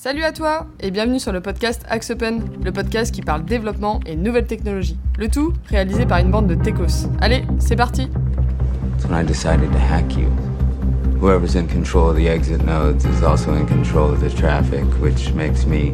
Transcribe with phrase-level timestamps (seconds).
[0.00, 3.98] Salut à toi et bienvenue sur le podcast Axe Open, le podcast qui parle développement
[4.06, 4.96] et nouvelles technologies.
[5.18, 7.08] Le tout réalisé par une bande de techos.
[7.20, 8.08] Allez, c'est parti
[9.08, 10.28] when I decided to hack you.
[11.20, 15.34] Whoever's in control of the exit nodes is also in control of the traffic, which
[15.34, 15.92] makes me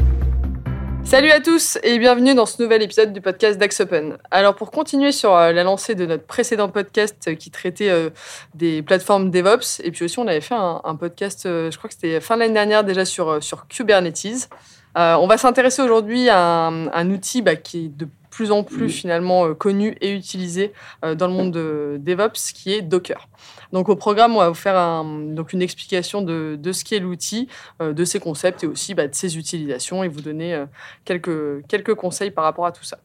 [1.05, 4.16] Salut à tous et bienvenue dans ce nouvel épisode du podcast d'Axe Open.
[4.30, 8.09] Alors pour continuer sur euh, la lancée de notre précédent podcast euh, qui traitait euh,
[8.54, 11.95] des plateformes DevOps, et puis aussi on avait fait un, un podcast, je crois que
[11.95, 14.48] c'était fin de l'année dernière déjà sur, sur Kubernetes.
[14.96, 18.64] Euh, on va s'intéresser aujourd'hui à un, un outil bah, qui est de plus en
[18.64, 23.29] plus finalement connu et utilisé dans le monde de DevOps, qui est Docker.
[23.73, 25.04] Donc au programme, on va vous faire un-
[25.35, 27.49] donc une explication de, de ce qu'est l'outil,
[27.82, 30.67] euh, de ses concepts et aussi bah, de ses utilisations et vous donner euh,
[31.04, 32.98] quelques, quelques conseils par rapport à tout ça.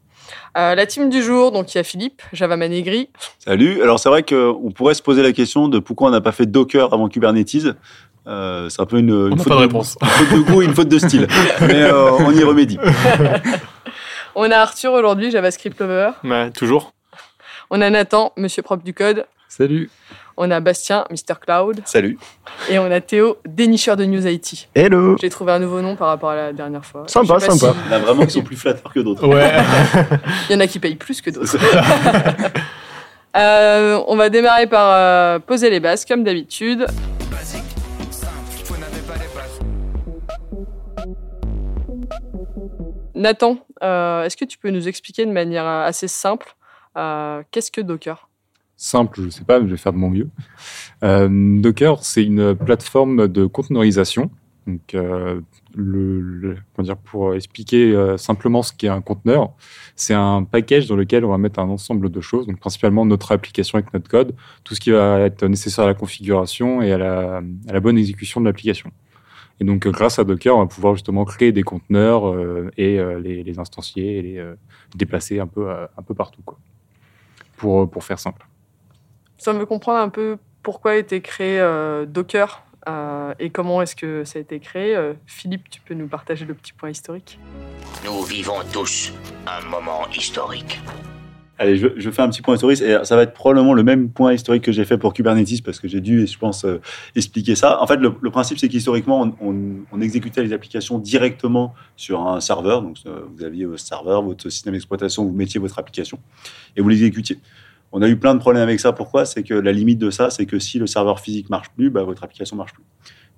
[0.58, 3.09] Euh, la team du jour, donc il y a Philippe, Java Manegri.
[3.40, 3.82] Salut.
[3.82, 6.45] Alors c'est vrai qu'on pourrait se poser la question de pourquoi on n'a pas fait
[6.45, 7.68] Docker avant Kubernetes.
[8.27, 9.98] Euh, c'est un peu une, une On n'a faute pas de réponse.
[10.02, 11.27] une faute de goût une faute de style.
[11.62, 12.77] Mais euh, on y remédie.
[14.35, 16.12] On a Arthur aujourd'hui, JavaScript Lover.
[16.23, 16.94] Ouais, toujours.
[17.71, 19.26] On a Nathan, Monsieur Propre du Code.
[19.48, 19.90] Salut.
[20.41, 21.35] On a Bastien, Mr.
[21.41, 21.82] Cloud.
[21.84, 22.18] Salut.
[22.70, 24.70] Et on a Théo, dénicheur de News IT.
[24.73, 27.04] Hello J'ai trouvé un nouveau nom par rapport à la dernière fois.
[27.07, 27.76] Sympa, sympa.
[27.85, 29.27] Il y en a vraiment qui sont plus flatteurs que d'autres.
[29.27, 29.51] Ouais.
[30.49, 31.57] Il y en a qui payent plus que d'autres.
[33.37, 36.87] Euh, on va démarrer par euh, poser les bases, comme d'habitude.
[43.13, 46.55] Nathan, euh, est-ce que tu peux nous expliquer de manière assez simple
[46.98, 48.29] euh, qu'est-ce que Docker?
[48.82, 50.30] Simple, je sais pas, mais je vais faire de mon mieux.
[51.04, 51.27] Euh,
[51.60, 54.32] Docker, c'est une plateforme de conteneurisation.
[54.68, 55.41] Donc, euh,
[55.76, 59.52] le, le- comment dire, pour expliquer euh, simplement ce qu'est un conteneur,
[59.98, 63.34] c'est un package dans lequel on va mettre un ensemble de choses, donc principalement notre
[63.34, 66.97] application avec notre code, tout ce qui va être nécessaire à la configuration et à
[66.97, 68.91] la, à la bonne exécution de l'application.
[69.59, 72.97] Et donc, euh, grâce à Docker, on va pouvoir justement créer des conteneurs euh, et
[73.22, 74.53] les, les instancier et les
[74.96, 76.57] déplacer un peu, un peu partout, quoi.
[77.57, 78.47] Pour, pour faire simple.
[79.39, 83.95] Ça me comprendre un peu pourquoi a été créé euh, Docker euh, et comment est-ce
[83.95, 84.94] que ça a été créé.
[84.97, 87.39] Euh, Philippe, tu peux nous partager le petit point historique?
[88.05, 89.13] Nous vivons tous
[89.47, 90.81] un moment historique.
[91.57, 92.81] Allez, je, je fais un petit point historique.
[92.81, 95.79] Et ça va être probablement le même point historique que j'ai fait pour Kubernetes parce
[95.79, 96.81] que j'ai dû, je pense, euh,
[97.16, 97.81] expliquer ça.
[97.81, 102.27] En fait, le, le principe, c'est qu'historiquement, on, on- on exécutait les applications directement sur
[102.27, 102.81] un serveur.
[102.81, 106.19] Donc, euh, vous aviez votre serveur, votre système d'exploitation, vous mettiez votre application
[106.75, 107.39] et vous l'exécutiez.
[107.91, 108.94] On a eu plein de problèmes avec ça.
[108.94, 109.25] Pourquoi?
[109.25, 112.03] C'est que la limite de ça, c'est que si le serveur physique marche plus, bah,
[112.03, 112.83] votre application marche plus.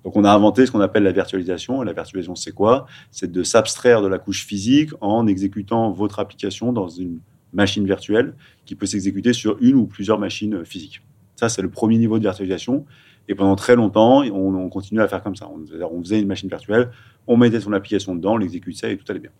[0.04, 1.82] Donc, on a inventé ce qu'on appelle la virtualisation.
[1.82, 2.86] Et la virtualisation, c'est quoi?
[3.10, 7.20] C'est de s'abstraire de la couche physique en exécutant votre application dans une
[7.52, 11.02] machine virtuelle qui peut s'exécuter sur une ou plusieurs machines euh, physiques.
[11.36, 12.84] Ça, c'est le premier niveau de virtualisation.
[13.28, 15.48] Et pendant très longtemps, on, on continuait à faire comme ça.
[15.48, 16.90] On, on faisait une machine virtuelle,
[17.26, 19.30] on mettait son application dedans, on l'exécutait et tout allait bien.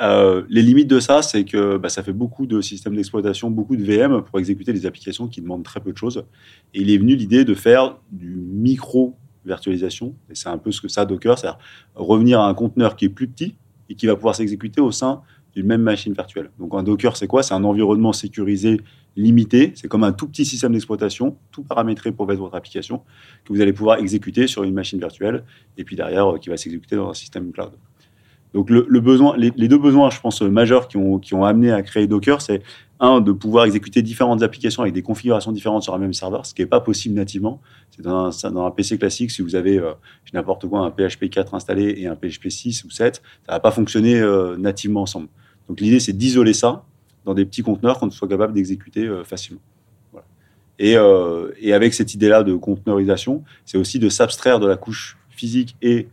[0.00, 3.76] Euh, les limites de ça, c'est que bah, ça fait beaucoup de systèmes d'exploitation, beaucoup
[3.76, 6.24] de VM pour exécuter des applications qui demandent très peu de choses.
[6.72, 10.14] Et il est venu l'idée de faire du micro-virtualisation.
[10.30, 11.58] Et c'est un peu ce que ça, Docker, c'est-à-dire
[11.94, 13.56] revenir à un conteneur qui est plus petit
[13.88, 15.20] et qui va pouvoir s'exécuter au sein
[15.54, 16.50] d'une même machine virtuelle.
[16.58, 17.42] Donc un Docker, c'est quoi?
[17.42, 18.80] C'est un environnement sécurisé
[19.16, 19.72] limité.
[19.74, 23.02] C'est comme un tout petit système d'exploitation, tout paramétré pour votre application,
[23.44, 25.44] que vous allez pouvoir exécuter sur une machine virtuelle,
[25.76, 27.72] et puis derrière, euh, qui va s'exécuter dans un système cloud.
[28.52, 32.42] Donc le, besoin, les, deux besoins, je pense, majeurs qui ont, amené à créer Docker,
[32.42, 32.62] c'est
[32.98, 36.52] un, de pouvoir exécuter différentes applications avec des configurations différentes sur un même serveur, ce
[36.52, 37.60] qui n'est pas possible nativement.
[37.90, 38.30] C'est dans
[38.66, 39.92] un, PC classique, si vous avez euh,
[40.34, 43.60] n'importe quoi, un PHP 4 installé et un PHP 6 ou 7, ça ne va
[43.60, 45.28] pas fonctionner euh, nativement ensemble.
[45.68, 46.84] Donc l'idée, c'est d'isoler ça
[47.24, 49.60] dans des petits conteneurs qu'on soit capable d'exécuter euh, facilement.
[50.80, 55.18] Et, euh, et avec cette idée-là de conteneurisation, c'est aussi de s'abstraire de la couche
[55.28, 56.08] physique et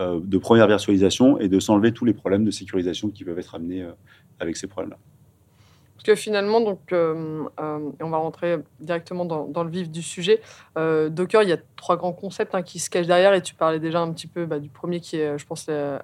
[0.00, 3.82] de première virtualisation et de s'enlever tous les problèmes de sécurisation qui peuvent être amenés
[3.82, 3.92] euh,
[4.38, 4.98] avec ces problèmes-là.
[6.00, 10.40] Parce que finalement, donc, euh, euh, on va rentrer directement dans, le vif du sujet.
[10.78, 13.54] Euh, Docker, il y a trois grands concepts hein, qui se cachent derrière, et tu
[13.54, 15.98] parlais déjà un petit peu bah, du premier qui est, je pense, euh,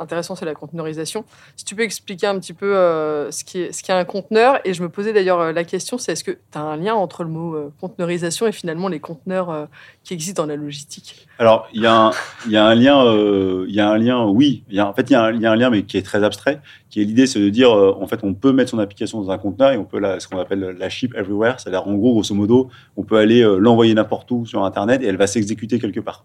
[0.00, 1.24] intéressant, c'est la conteneurisation.
[1.56, 4.58] Si tu peux expliquer un petit peu euh, ce qui est ce qu'est un conteneur,
[4.64, 6.94] et je me posais d'ailleurs euh, la question, c'est est-ce que tu as un lien
[6.94, 9.66] entre le mot euh, conteneurisation et finalement les conteneurs euh,
[10.02, 11.26] qui existent dans la logistique?
[11.38, 12.10] Alors, il y, a un-
[12.48, 14.64] y a un lien, euh, il y a un lien, oui.
[14.78, 16.60] En fait, il y, y a un lien, mais qui est très abstrait,
[16.90, 19.38] qui est l'idée, c'est de dire, en fait, on peut mettre son application dans un
[19.38, 22.34] conteneur et on peut la, ce qu'on appelle la ship everywhere, c'est-à-dire, en gros, grosso
[22.34, 26.24] modo, on peut aller l'envoyer n'importe où sur Internet et elle va s'exécuter quelque part.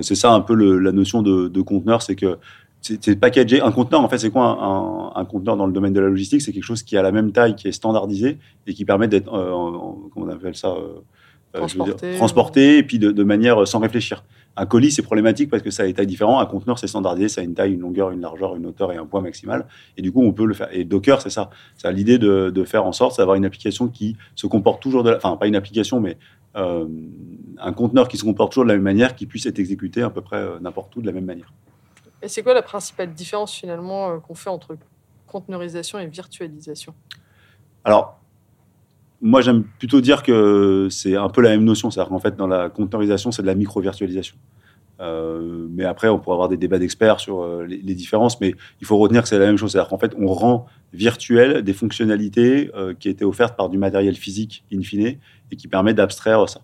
[0.00, 2.38] C'est ça un peu la notion de, de conteneur, c'est que
[2.82, 3.60] c'est packagé.
[3.60, 6.42] Un conteneur, en fait, c'est quoi un, conteneur dans le domaine de la logistique?
[6.42, 9.32] C'est quelque chose qui a la même taille, qui est standardisé et qui permet d'être,
[9.32, 11.00] euh, en- en- comment on appelle ça euh,
[11.54, 12.14] euh, dire, Transporté.
[12.16, 14.24] transporté et puis de, de manière sans réfléchir.
[14.56, 16.42] un colis, c'est problématique parce que ça a des tailles différentes.
[16.42, 18.96] Un conteneur, c'est standardisé, ça a une taille, une longueur, une largeur, une hauteur et
[18.96, 19.66] un poids maximal.
[19.96, 20.68] Et du coup, on peut le faire.
[20.72, 21.48] Et Docker, c'est ça.
[21.76, 25.10] C'est l'idée de, de, faire en sorte d'avoir une application qui se comporte toujours de
[25.10, 25.16] la.
[25.18, 26.18] Enfin, pas une application, mais
[26.56, 26.86] euh,
[27.58, 30.10] un conteneur qui se comporte toujours de la même manière, qui puisse être exécuté à
[30.10, 31.52] peu près n'importe où de la même manière.
[32.22, 34.76] Et c'est quoi la principale différence finalement euh, qu'on fait entre
[35.26, 36.94] conteneurisation et virtualisation?
[37.84, 38.20] Alors,
[39.20, 41.90] moi, j'aime plutôt dire que c'est un peu la même notion.
[41.90, 44.36] C'est-à-dire qu'en fait, dans la conteneurisation, c'est de la micro-virtualisation.
[45.00, 48.86] Euh, mais après, on pourrait avoir des débats d'experts sur euh, les, différences, mais il
[48.86, 49.72] faut retenir que c'est la même chose.
[49.72, 52.70] C'est-à-dire qu'en fait, on rend virtuel des fonctionnalités
[53.00, 55.18] qui étaient offertes par du matériel physique in fine
[55.50, 56.60] et qui permet d'abstraire ça.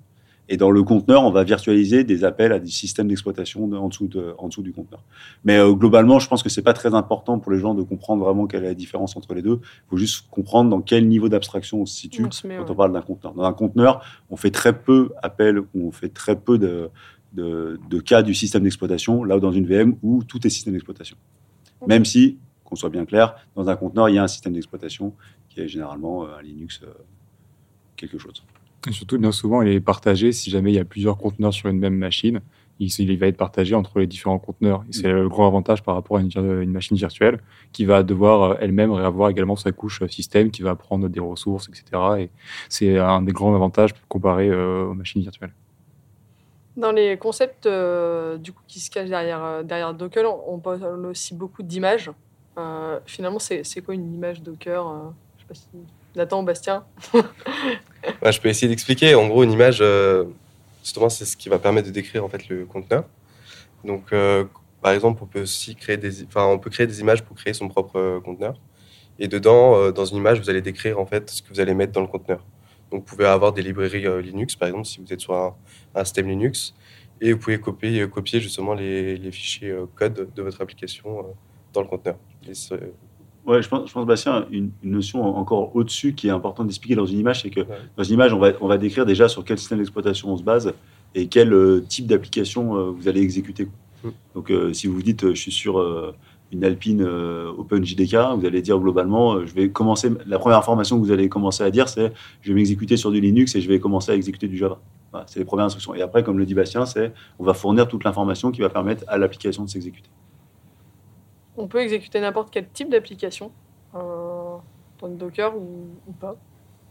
[0.48, 4.08] Et dans le conteneur, on va virtualiser des appels à des systèmes d'exploitation en, dessous
[4.08, 5.02] de, en dessous du conteneur.
[5.44, 8.24] Mais euh, globalement, je pense que c'est pas très important pour les gens de comprendre
[8.24, 9.60] vraiment quelle est la différence entre les deux.
[9.62, 12.64] Il faut juste comprendre dans quel niveau d'abstraction on se situe On se met, quand
[12.64, 12.70] ouais.
[12.70, 13.34] on parle d'un conteneur.
[13.34, 16.88] Dans un conteneur, on fait très peu appel ou on fait très peu de,
[17.34, 20.72] de, de cas du système d'exploitation, là où dans une VM où tout est système
[20.72, 21.16] d'exploitation.
[21.86, 25.14] Même si, qu'on soit bien clair, dans un conteneur, il y a un système d'exploitation
[25.48, 26.92] qui est généralement euh, un Linux euh,
[27.96, 28.42] quelque chose.
[28.86, 31.68] Et surtout, bien souvent, il est partagé si jamais il y a plusieurs conteneurs sur
[31.68, 32.40] une même machine.
[32.78, 34.84] Il, il va être partagé entre les différents conteneurs.
[34.90, 37.40] C'est le grand avantage par rapport à une, machine virtuelle
[37.72, 41.18] qui va devoir euh, elle-même avoir également sa couche euh, système qui va prendre des
[41.18, 42.02] ressources, etc.
[42.20, 42.30] Et
[42.68, 45.52] c'est un des grands avantages comparé euh, aux machines virtuelles.
[46.76, 51.06] Dans les concepts euh, du coup, qui se cachent derrière, derrière Docker, on, on parle
[51.06, 52.12] aussi beaucoup d'images.
[52.58, 55.66] Euh, finalement, c'est quoi une image Docker Je sais pas si...
[56.16, 56.84] Nathan, Bastien
[58.24, 59.14] je peux essayer d'expliquer.
[59.14, 60.24] En gros, une image, euh,
[60.82, 63.04] justement, c'est ce qui va permettre de décrire en fait le conteneur.
[63.84, 64.44] Donc, euh,
[64.82, 67.52] par exemple, on peut aussi créer des, enfin, on peut créer des images pour créer
[67.52, 68.58] son propre euh, conteneur.
[69.18, 71.90] Et dedans, dans une image, vous allez décrire en fait ce que vous allez mettre
[71.90, 72.44] dans le conteneur.
[72.92, 75.56] Donc, vous pouvez avoir des librairies Linux, par exemple, si vous êtes sur un,
[75.96, 76.72] un système Linux,
[77.20, 81.34] et vous pouvez copier, justement les, fichiers code de votre application
[81.72, 82.16] dans le conteneur.
[83.48, 86.94] Ouais, je pense, je pense Bastien, une, une notion encore au-dessus qui est importante d'expliquer
[86.96, 87.66] dans une image, c'est que Ouais.
[87.96, 90.42] dans une image, on va, on va décrire déjà sur quel système d'exploitation on se
[90.42, 90.74] base
[91.14, 93.68] et quel euh, type d'application euh, vous allez exécuter.
[94.04, 94.08] Mm.
[94.34, 95.82] Donc, euh, si vous vous dites, je suis sur
[96.52, 100.10] une Alpine OpenJDK, vous allez dire globalement, je vais commencer.
[100.26, 102.12] La première information que vous allez commencer à dire, c'est
[102.42, 104.78] je vais m'exécuter sur du Linux et je vais commencer à exécuter du Java.
[105.10, 105.94] Voilà, c'est les premières instructions.
[105.94, 109.04] Et après, comme le dit Bastien, c'est on va fournir toute l'information qui va permettre
[109.08, 110.10] à l'application de s'exécuter.
[111.58, 113.50] On peut exécuter n'importe quel type d'application
[113.96, 114.56] euh,
[115.00, 116.36] dans Docker ou, pas.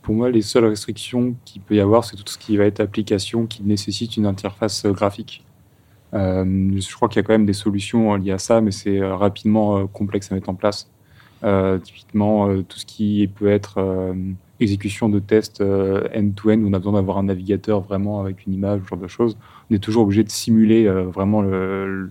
[0.01, 2.81] Pour moi, les seules restrictions qu'il peut y avoir, c'est tout ce qui va être
[2.81, 5.45] application qui nécessite une interface euh, graphique.
[6.13, 8.71] Euh, je crois qu'il y a quand même des solutions euh, liées à ça, mais
[8.71, 10.89] c'est rapidement complexe à mettre en place.
[11.83, 14.15] Typiquement, tout ce qui peut être
[14.59, 18.81] exécution de tests end-to-end, où on a besoin d'avoir un navigateur vraiment avec une image,
[18.83, 19.37] ce genre de choses.
[19.69, 21.43] On est toujours obligé de simuler vraiment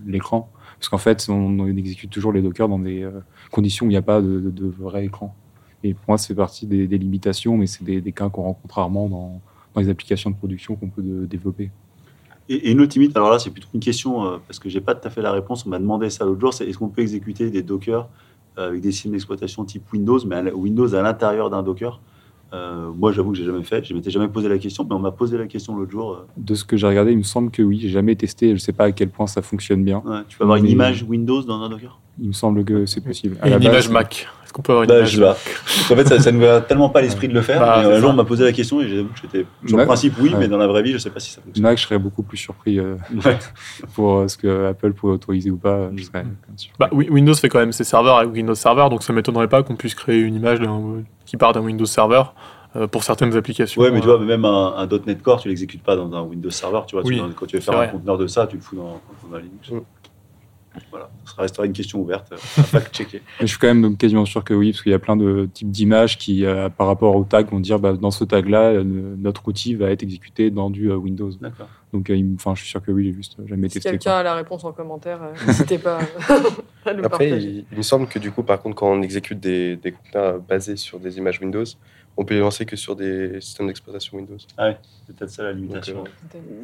[0.05, 3.11] l'écran, parce qu'en fait, on, exécute toujours les Docker dans des euh,
[3.51, 5.35] conditions où il n'y a pas de, vrai écran.
[5.83, 9.41] Et pour moi, c'est partie des, limitations, mais c'est des, cas qu'on rencontre rarement dans,
[9.79, 11.69] les applications de production qu'on peut développer.
[12.49, 14.95] Et, une autre limite, alors là, c'est plutôt une question, euh, parce que j'ai pas
[14.95, 15.65] tout à fait la réponse.
[15.65, 18.07] On m'a demandé ça l'autre jour c'est est-ce qu'on peut exécuter des Docker
[18.57, 21.99] euh, avec des systèmes d'exploitation type Windows, mais Windows à l'intérieur d'un Docker?
[22.53, 23.83] Euh, Moi, j'avoue que j'ai jamais fait.
[23.85, 26.11] Je m'étais jamais posé la question, mais on m'a posé la question l'autre jour.
[26.13, 27.79] euh, De ce que j'ai regardé, il me semble que oui.
[27.81, 28.47] J'ai jamais testé.
[28.49, 30.01] Je ne sais pas à quel point ça fonctionne bien.
[30.05, 31.99] ouais, tu peux avoir une image Windows dans un Docker?
[32.19, 33.37] Il me semble que c'est possible.
[33.41, 34.27] À Et la une base, image Mac.
[34.57, 35.37] Qu'on peut avoir une Bah, image je sais pas.
[35.87, 37.59] Qu'en fait, ça, ça ne va tellement pas l'esprit de le faire.
[37.59, 39.77] Bah, mais, euh, un jour, on m'a posé la question et j'avoue que j'étais sur
[39.77, 40.35] le principe oui, ouais.
[40.39, 41.61] mais dans la vraie vie, je sais pas si ça fonctionne.
[41.63, 43.37] Mac, je serais beaucoup plus surpris euh, Ouais.
[43.93, 45.89] pour euh, ce que Apple pourrait autoriser ou pas.
[45.95, 46.71] Je serais bien sûr.
[46.79, 49.61] Bah, Wi- Windows fait quand même ses serveurs avec Windows Server, donc ça m'étonnerait pas
[49.61, 50.59] qu'on puisse créer une image
[51.27, 52.23] qui part d'un Windows Server
[52.75, 53.79] euh, pour certaines applications.
[53.81, 56.21] Ouais, mais tu euh, vois, même un, un .NET Core, tu l'exécutes pas dans un
[56.23, 57.03] Windows Server, tu vois.
[57.03, 57.91] tu- Oui, quand tu veux faire un vrai.
[57.91, 58.99] conteneur de ça, tu le fous dans,
[59.31, 59.69] dans Linux.
[59.71, 59.79] Mm.
[60.89, 63.21] Voilà, ça restera une question ouverte à fact-checker.
[63.39, 65.49] Mais je suis quand même quasiment sûr que oui, parce qu'il y a plein de
[65.53, 68.83] types d'images qui, euh, par rapport au tag, vont dire bah, dans ce tag-là, euh,
[68.83, 71.31] notre outil va être exécuté dans du euh, Windows.
[71.41, 71.67] D'accord.
[71.93, 72.15] Donc, euh,
[72.55, 73.91] je suis sûr que oui, j'ai juste jamais Si testé.
[73.91, 74.19] quelqu'un quoi.
[74.19, 75.99] a la réponse en commentaire, euh, n'hésitez pas
[76.85, 77.47] à nous Après, partager.
[77.47, 80.39] il, il me semble que du coup, par contre, quand on exécute des, des conteneurs
[80.41, 81.63] basés sur des images Windows,
[82.19, 84.37] on peut les lancer que sur des systèmes d'exploitation Windows.
[84.39, 85.97] C'est peut-être ça la limitation.
[86.03, 86.09] Donc,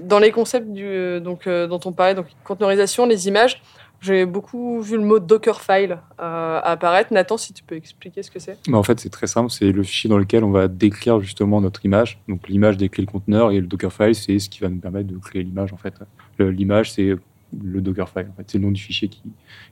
[0.07, 3.61] Dans les concepts du, euh, donc, euh, dont on parlait, donc conteneurisation, les images,
[4.03, 7.13] j'ai beaucoup vu le mot Dockerfile euh, apparaître.
[7.13, 8.57] Nathan, si tu peux expliquer ce que c'est?
[8.67, 9.49] Mais en fait, c'est très simple.
[9.49, 12.19] C'est le fichier dans lequel on va décrire justement notre image.
[12.27, 15.17] Donc, l'image décrit le conteneur et le Dockerfile, c'est ce qui va nous permettre de
[15.17, 15.71] créer l'image.
[15.71, 15.93] En fait,
[16.37, 17.15] l'image, c'est
[17.57, 18.27] le Dockerfile.
[18.29, 19.23] En fait, c'est le nom du fichier qui,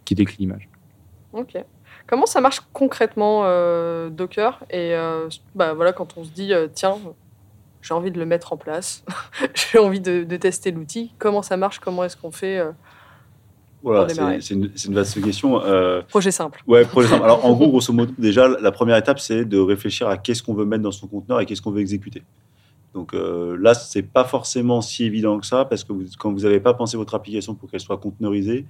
[0.06, 0.70] qui décrit l'image.
[1.34, 1.58] Ok.
[2.08, 4.64] Comment ça marche concrètement, euh, Docker?
[4.70, 6.98] Et euh, bah, voilà, quand on se dit, tiens,
[7.82, 9.04] j'ai envie de le mettre en place,
[9.54, 11.14] j'ai envie de, de tester l'outil.
[11.20, 11.80] Comment ça marche?
[11.80, 12.62] Comment est-ce qu'on fait
[13.84, 14.08] Voilà,
[14.42, 15.62] c'est une, vaste question.
[15.64, 16.62] Euh, Projet simple.
[16.68, 17.24] Ouais, projet simple.
[17.24, 20.54] Alors, en gros, grosso modo, déjà, la première étape, c'est de réfléchir à qu'est-ce qu'on
[20.54, 22.24] veut mettre dans son conteneur et qu'est-ce qu'on veut exécuter.
[22.94, 26.42] Donc euh, là, c'est pas forcément si évident que ça, parce que vous- quand vous
[26.42, 28.66] n'avez pas pensé votre application pour qu'elle soit conteneurisée,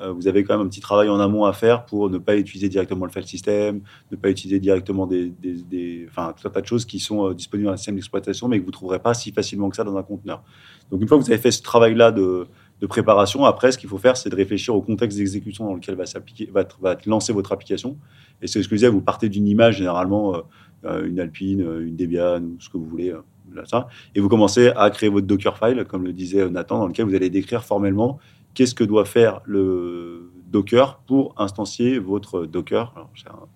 [0.00, 2.36] euh, vous avez quand même un petit travail en amont à faire pour ne pas
[2.36, 6.50] utiliser directement le file system, ne pas utiliser directement des, des, des- enfin, tout un
[6.50, 8.72] tas de choses qui sont euh, disponibles dans un système d'exploitation, mais que vous ne
[8.72, 10.42] trouverez pas si facilement que ça dans un conteneur.
[10.90, 12.46] Donc une fois que vous avez fait ce travail-là de,
[12.80, 15.96] de préparation, après, ce qu'il faut faire, c'est de réfléchir au contexte d'exécution dans lequel
[15.96, 16.04] va,
[16.52, 17.96] va, va lancé votre application.
[18.40, 20.40] Et c'est ce que je disais, vous partez d'une image, généralement euh,
[20.86, 23.12] euh, une Alpine, euh, une Debian, ou ce que vous voulez,
[23.54, 27.04] là, ça, et vous commencez à créer votre Dockerfile, comme le disait Nathan, dans lequel
[27.04, 28.18] vous allez décrire formellement
[28.54, 32.92] qu'est-ce que doit faire le Docker pour instancier votre Docker.
[32.96, 33.48] Alors,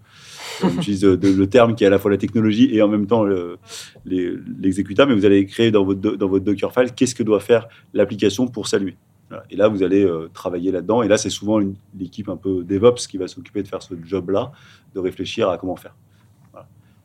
[0.62, 3.58] le terme qui est à la fois la technologie et en même temps le-
[4.04, 8.46] l'exécutable, mais vous allez créer dans votre, dans votre Dockerfile qu'est-ce que doit faire l'application
[8.46, 8.96] pour s'allumer.
[9.50, 11.02] Et là, vous allez euh, travailler là-dedans.
[11.02, 11.60] Et là, c'est souvent
[11.98, 14.52] l'équipe un peu DevOps qui va s'occuper de faire ce job-là,
[14.94, 15.94] de réfléchir à comment faire.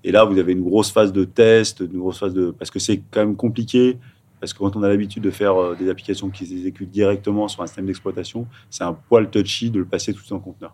[0.03, 2.79] Et là, vous avez une grosse phase de test, une grosse phase de parce que
[2.79, 3.97] c'est quand même compliqué.
[4.39, 7.61] Parce que quand on a l'habitude de faire euh, des applications qui s'exécutent directement sur
[7.61, 10.73] un système d'exploitation, c'est un poil touchy de le passer tout en conteneur.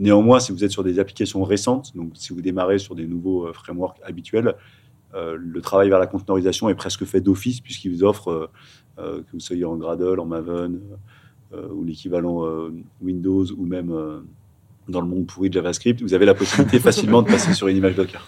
[0.00, 3.46] Néanmoins, si vous êtes sur des applications récentes, donc si vous démarrez sur des nouveaux
[3.46, 4.54] euh, frameworks habituels,
[5.16, 8.50] le travail vers la conteneurisation est presque fait d'office puisqu'il vous offre,
[8.98, 10.78] euh, que vous soyez en Gradle, en Maven
[11.52, 12.70] euh, ou l'équivalent euh,
[13.02, 13.92] Windows ou même
[14.88, 17.76] dans le monde pourri de JavaScript, vous avez la possibilité facilement de passer sur une
[17.76, 18.24] image Docker.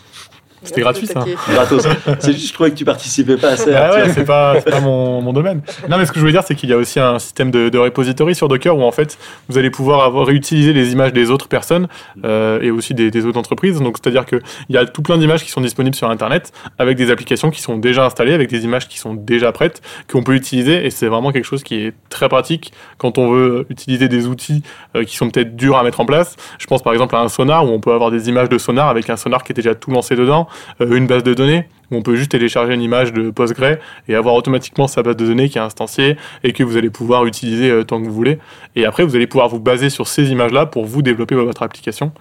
[0.62, 1.25] C'était gratuit, ça.
[1.48, 1.86] Gratos.
[2.18, 3.72] C'est juste, je trouvais que tu participais pas assez.
[3.75, 5.60] Ah ouais, c'est pas, mon, mon domaine.
[5.88, 7.68] Non, mais ce que je voulais dire, c'est qu'il y a aussi un système de,
[7.68, 11.30] de repository sur Docker où en fait, vous allez pouvoir avoir réutiliser les images des
[11.30, 11.88] autres personnes
[12.25, 13.80] euh, et aussi des, des autres entreprises.
[13.80, 17.10] Donc, c'est-à-dire qu'il y a tout plein d'images qui sont disponibles sur Internet avec des
[17.10, 20.84] applications qui sont déjà installées, avec des images qui sont déjà prêtes, qu'on peut utiliser.
[20.84, 24.62] Et c'est vraiment quelque chose qui est très pratique quand on veut utiliser des outils
[24.96, 26.36] euh, qui sont peut-être durs à mettre en place.
[26.58, 28.88] Je pense par exemple à un sonar où on peut avoir des images de sonar
[28.88, 30.45] avec un sonar qui est déjà tout lancé dedans,
[30.80, 34.14] euh, une base de données où on peut juste télécharger une image de Postgre et
[34.14, 37.70] avoir automatiquement sa base de données qui est instanciée et que vous allez pouvoir utiliser
[37.70, 38.38] euh, tant que vous voulez.
[38.74, 42.12] Et après, vous allez pouvoir vous baser sur ces images-là pour vous développer votre application.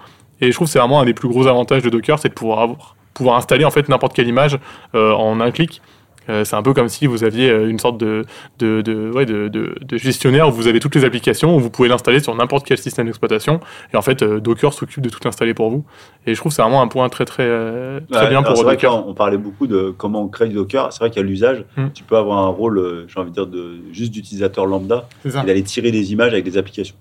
[0.41, 2.33] Et je trouve que c'est vraiment un des plus gros avantages de Docker, c'est de
[2.33, 4.59] pouvoir, pouvoir installer en fait n'importe quelle image
[4.93, 5.81] euh, en un clic.
[6.29, 8.23] Euh, c'est un peu comme si vous aviez euh, une sorte de,
[8.59, 11.69] de, de, ouais, de, de, de gestionnaire où vous avez toutes les applications, où vous
[11.69, 13.59] pouvez l'installer sur n'importe quel système d'exploitation.
[13.93, 15.83] Et en fait, euh, Docker s'occupe de tout installer pour vous.
[16.25, 17.45] Et je trouve que c'est vraiment un point très très,
[18.11, 19.07] très Ouais, bien pour c'est vrai Docker.
[19.07, 20.91] on parlait beaucoup de comment on crée du Docker.
[20.91, 21.87] C'est vrai qu'à l'usage, Hmm.
[21.93, 25.63] tu peux avoir un rôle, j'ai envie de dire, de, juste d'utilisateur lambda et d'aller
[25.63, 26.95] tirer des images avec des applications.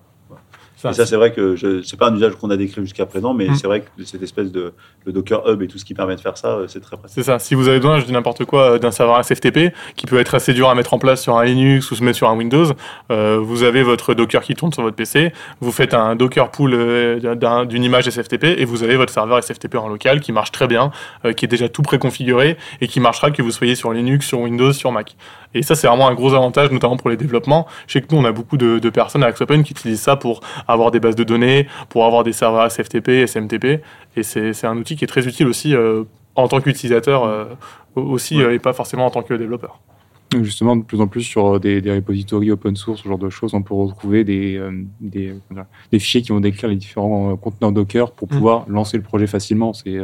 [0.84, 3.06] Ça, et ça, c'est vrai que je- c'est pas un usage qu'on a décrit jusqu'à
[3.06, 3.54] présent, mais Hmm.
[3.56, 4.72] c'est vrai que cette espèce de
[5.04, 7.14] le Docker Hub et tout ce qui permet de faire ça, euh, c'est très pratique.
[7.14, 7.38] C'est ça.
[7.38, 10.34] Si vous avez besoin, je dis n'importe quoi, euh, d'un serveur SFTP qui peut être
[10.34, 12.66] assez dur à mettre en place sur un Linux ou se mettre sur un Windows,
[13.10, 16.72] euh, vous avez votre Docker qui tourne sur votre PC, vous faites un Docker pool
[16.74, 20.52] euh, d'un- d'une image SFTP et vous avez votre serveur SFTP en local qui marche
[20.52, 20.90] très bien,
[21.24, 24.40] euh, qui est déjà tout préconfiguré et qui marchera que vous soyez sur Linux, sur
[24.40, 25.16] Windows, sur Mac.
[25.56, 27.68] Et ça, c'est vraiment un gros avantage, notamment pour les développements.
[27.86, 30.16] Je sais que nous, on a beaucoup de, de personnes à Axopen qui utilisent ça
[30.16, 33.80] pour avoir des bases de données, pour avoir des serveurs SFTP, SMTP.
[34.16, 36.04] Et c'est un outil qui est très utile aussi euh,
[36.34, 37.44] en tant qu'utilisateur euh,
[37.96, 38.44] aussi Ouais.
[38.44, 39.80] euh, et pas forcément en tant que développeur.
[40.42, 43.54] Justement, de plus en plus sur des, des repositories open source, ce genre de choses,
[43.54, 44.60] on peut retrouver des,
[45.00, 45.32] des,
[45.92, 48.30] fichiers qui vont décrire les différents conteneurs Docker pour Mm.
[48.30, 49.72] pouvoir lancer le projet facilement.
[49.74, 50.00] C'est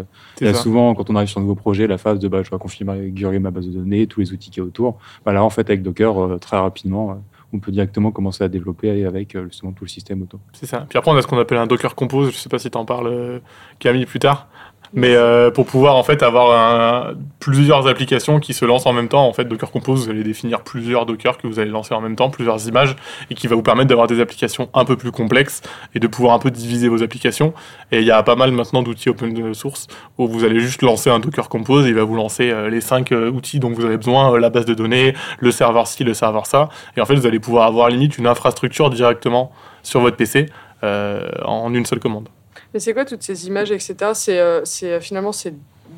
[0.54, 3.40] souvent, quand on arrive sur un nouveau projet, la phase de bah, je dois configurer
[3.40, 4.98] ma base de données, tous les outils qu'il y a autour.
[5.24, 7.20] Bah, là, en fait, avec Docker, très rapidement,
[7.52, 10.40] on peut directement commencer à développer avec euh, justement tout le système autour.
[10.52, 10.86] C'est ça.
[10.88, 12.32] Puis après, on a ce qu'on appelle un Docker Compose.
[12.32, 13.38] Je sais pas si tu en parles, euh,
[13.78, 14.48] Camille, plus tard.
[14.92, 19.26] Mais euh, pour pouvoir en fait avoir plusieurs applications qui se lancent en même temps,
[19.26, 22.16] en fait, Docker Compose, vous allez définir plusieurs Docker que vous allez lancer en même
[22.16, 22.96] temps, plusieurs images,
[23.30, 25.62] et qui va vous permettre d'avoir des applications un peu plus complexes
[25.94, 27.54] et de pouvoir un peu diviser vos applications.
[27.92, 29.86] Et il y a pas mal maintenant d'outils open source
[30.18, 32.80] où vous allez juste lancer un Docker Compose et il va vous lancer euh, les
[32.80, 36.14] cinq euh, outils dont vous avez besoin, la base de données, le serveur ci, le
[36.14, 36.68] serveur ça.
[36.96, 40.46] Et en fait, vous allez pouvoir avoir limite une infrastructure directement sur votre PC
[40.82, 42.28] en une seule commande.
[42.74, 43.94] Mais c'est quoi toutes ces images, etc.
[44.14, 45.54] C'est euh, c'est, euh, finalement c'est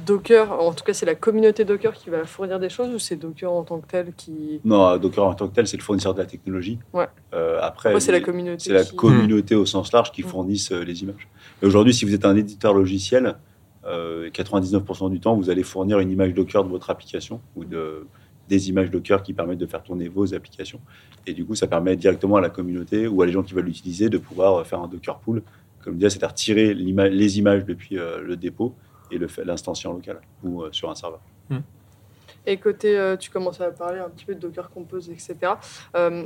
[0.07, 3.17] Docker, en tout cas c'est la communauté Docker qui va fournir des choses ou c'est
[3.17, 4.61] Docker en tant que tel qui.
[4.65, 6.79] Non, euh, Docker en tant que tel, c'est le fournisseur de la technologie.
[6.93, 7.07] Ouais.
[7.35, 8.65] Euh, après, c'est la communauté.
[8.65, 10.27] c'est la qui- communauté au sens large qui Mm.
[10.29, 11.29] fournissent les images.
[11.63, 13.37] Et aujourd'hui, si vous êtes un éditeur logiciel,
[13.85, 18.07] euh, 99% du temps, vous allez fournir une image Docker de votre application ou de,
[18.49, 20.81] des images Docker qui permettent de faire tourner vos applications.
[21.27, 23.67] Et du coup, ça permet directement à la communauté ou à les gens qui veulent
[23.67, 25.43] l'utiliser de pouvoir faire un Docker pool.
[25.83, 28.75] Comme je disais, c'est-à-dire tirer l'ima- les images depuis euh, le dépôt
[29.11, 31.21] et l'instancier en local ou euh, sur un serveur.
[32.47, 35.37] Et côté, euh, tu commences à parler un petit peu de Docker Compose, etc.
[35.95, 36.25] Euh,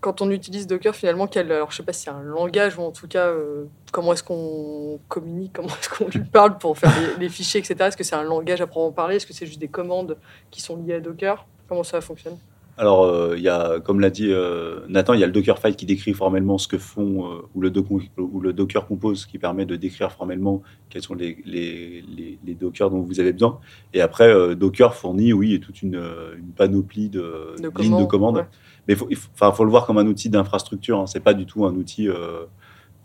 [0.00, 2.82] quand on utilise Docker, finalement, quel, alors je sais pas si c'est un langage ou
[2.82, 6.92] en tout cas, euh, comment est-ce qu'on communique, comment est-ce qu'on lui parle pour faire
[7.00, 7.74] les, les fichiers, etc.
[7.80, 9.16] Est-ce que c'est un langage à proprement parler?
[9.16, 10.16] Est-ce que c'est juste des commandes
[10.50, 11.44] qui sont liées à Docker?
[11.68, 12.36] Comment ça fonctionne?
[12.78, 15.76] Alors, euh, il y a, comme l'a dit euh, Nathan, il y a le Dockerfile
[15.76, 17.86] qui décrit formellement ce que font, euh, ou, le doc-
[18.18, 22.54] ou le Docker Compose qui permet de décrire formellement quels sont les, les, les, les
[22.54, 23.58] Dockers dont vous avez besoin.
[23.94, 25.94] Et après, Docker fournit, oui, toute une,
[26.36, 28.46] une panoplie de, De lignes de commandes, ouais.
[28.88, 31.00] Mais il faut, il faut- enfin, faut le voir comme un outil d'infrastructure.
[31.00, 31.06] Hein.
[31.06, 32.08] C'est pas du tout un outil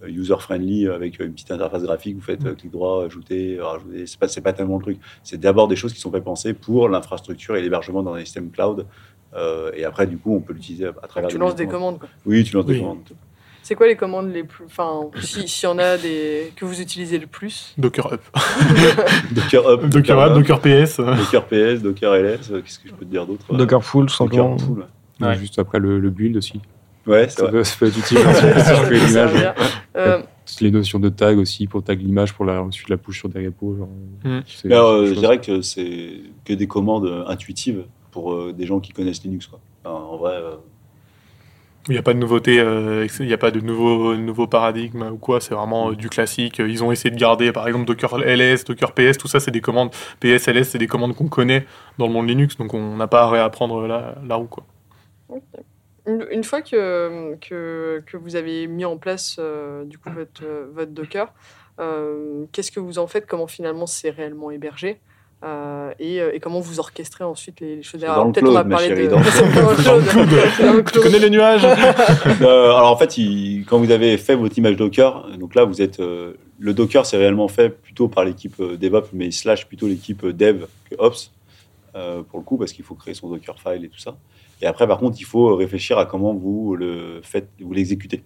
[0.08, 2.16] user-friendly avec une petite interface graphique.
[2.16, 4.06] Vous faites euh, clic droit, ajouter, rajouter.
[4.20, 4.98] Pas, c'est pas tellement le truc.
[5.24, 8.50] C'est d'abord des choses qui sont faites penser pour l'infrastructure et l'hébergement dans un système
[8.50, 8.88] cloud.
[9.36, 11.30] Euh, et après, du coup, on peut l'utiliser à travers.
[11.30, 12.00] Tu des lances des commandes.
[12.00, 12.10] quoi.
[12.26, 12.76] Oui, tu lances Oui.
[12.76, 13.00] des commandes.
[13.64, 14.66] C'est quoi les commandes les plus.
[14.66, 17.74] Enfin, si- s'il y en a des que vous utilisez le plus?
[17.78, 18.22] Docker Up.
[19.32, 21.00] Docker Up, Docker Up, Docker PS.
[21.00, 21.16] euh.
[21.16, 22.52] Docker PS, Docker LS.
[22.52, 23.54] euh, Qu'est-ce que je peux te dire d'autre?
[23.54, 24.56] Docker Full, simplement.
[24.56, 24.86] Docker Full.
[25.28, 26.60] Ouais, Juste après le, le build aussi.
[27.06, 27.52] Ouais, Ça vrai.
[27.52, 29.54] peut, ça peut être utile si l'image.
[29.96, 30.22] Euh,
[30.60, 33.46] Les notions de tag aussi pour tag l'image pour la, ensuite la push sur des
[33.46, 33.76] repos.
[33.78, 33.88] Genre,
[34.24, 34.28] Mm.
[34.30, 36.14] euh, c'est je dirais que c'est
[36.46, 39.48] que des commandes euh, intuitives pour euh, des gens qui connaissent Linux.
[39.48, 39.60] Quoi.
[39.84, 40.56] Enfin, en vrai, euh,
[41.88, 45.03] Il n'y a pas de nouveauté, euh, il n'y a pas de nouveau, nouveau paradigme
[45.12, 46.60] ou quoi, c'est vraiment euh, du classique.
[46.60, 49.62] Ils ont essayé de garder, par exemple, Docker LS, Docker PS, tout ça, c'est des
[49.62, 49.89] commandes.
[50.20, 51.65] PS, LS, c'est des commandes qu'on connaît
[51.98, 54.48] dans le monde Linux, donc on n'a pas à réapprendre la, la roue.
[54.48, 54.63] Quoi.
[56.06, 60.44] Une, une fois que, que, que vous avez mis en place euh, du coup votre,
[60.74, 61.34] votre Docker,
[61.80, 63.27] euh, qu'est-ce que vous en faites?
[63.27, 65.00] Comment finalement c'est réellement hébergé?
[65.43, 68.60] Euh, et, euh, et comment vous orchestrez ensuite les, les choses le peut-être on va
[68.62, 71.65] cloud, ma parler chérie, de dans le dans Tu connais les nuages
[72.41, 75.81] Euh, alors en fait, il- quand vous avez fait votre image Docker, donc là vous
[75.81, 80.24] êtes euh, le Docker c'est réellement fait plutôt par l'équipe DevOps, mais slash plutôt l'équipe
[80.27, 81.31] Dev que Ops
[81.95, 84.17] euh, pour le coup parce qu'il faut créer son Dockerfile et tout ça.
[84.62, 88.21] Et après par contre il faut réfléchir à comment vous le faites, vous l'exécutez.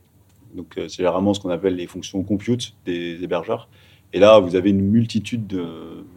[0.53, 3.69] Donc euh, c'est généralement ce qu'on appelle les fonctions compute des hébergeurs.
[4.11, 5.65] Et là vous avez une multitude de,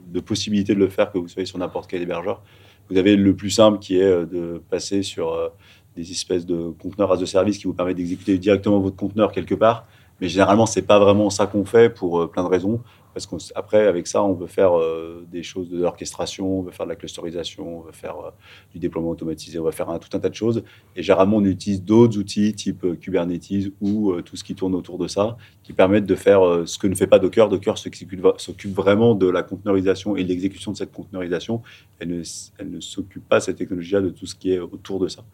[0.08, 2.42] de possibilités de le faire que vous soyez sur n'importe quel hébergeur.
[2.90, 5.48] Vous avez le plus simple qui est euh, de passer sur euh,
[5.96, 9.54] des espèces de conteneurs as a service qui vous permettent d'exécuter directement votre conteneur quelque
[9.54, 9.86] part.
[10.20, 12.80] Mais généralement, c'est pas vraiment ça qu'on fait pour euh, plein de raisons.
[13.26, 16.86] Parce qu'après, avec ça, on veut faire euh, des choses de l'orchestration, on veut faire
[16.86, 18.30] de la clusterisation, on veut faire euh,
[18.72, 20.62] du déploiement automatisé, on va faire tout un tas de choses.
[20.94, 24.98] Et généralement, on utilise d'autres outils type euh, Kubernetes ou tout ce qui tourne autour
[24.98, 27.48] de ça, qui permettent de faire ce que ne fait pas Docker.
[27.48, 31.62] Docker s'occupe vraiment de la conteneurisation et de l'exécution de cette conteneurisation.
[31.98, 32.22] Elle ne,
[32.58, 35.24] elle ne s'occupe pas, cette technologie-là, de tout ce qui est autour de ça.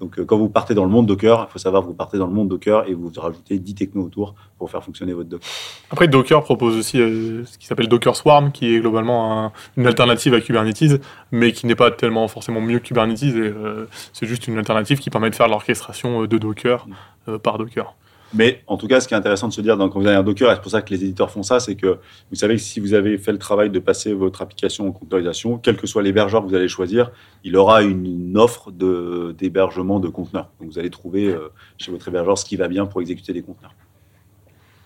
[0.00, 2.18] Donc, euh, quand vous partez dans le monde Docker, il faut savoir que vous partez
[2.18, 5.48] dans le monde Docker et vous rajoutez 10 technos autour pour faire fonctionner votre Docker.
[5.90, 9.86] Après, Docker propose aussi euh, ce qui s'appelle Docker Swarm, qui est globalement un- une
[9.88, 11.00] alternative à Kubernetes,
[11.32, 13.22] mais qui n'est pas tellement forcément mieux que Kubernetes.
[13.24, 16.86] Et, euh, c'est juste une alternative qui permet de faire l'orchestration de Docker
[17.28, 17.94] euh, par Docker.
[18.34, 20.16] Mais en tout cas, ce qui est intéressant de se dire dans- quand vous avez
[20.16, 21.98] un Docker, et c'est pour ça que les éditeurs font ça, c'est que
[22.30, 25.56] vous savez que si vous avez fait le travail de passer votre application en conteneurisation,
[25.58, 27.10] quel que soit l'hébergeur que vous allez choisir,
[27.44, 30.50] il aura une, une offre de- d'hébergement de, conteneurs.
[30.60, 33.42] Donc vous allez trouver euh, chez votre hébergeur ce qui va bien pour exécuter des
[33.42, 33.74] conteneurs.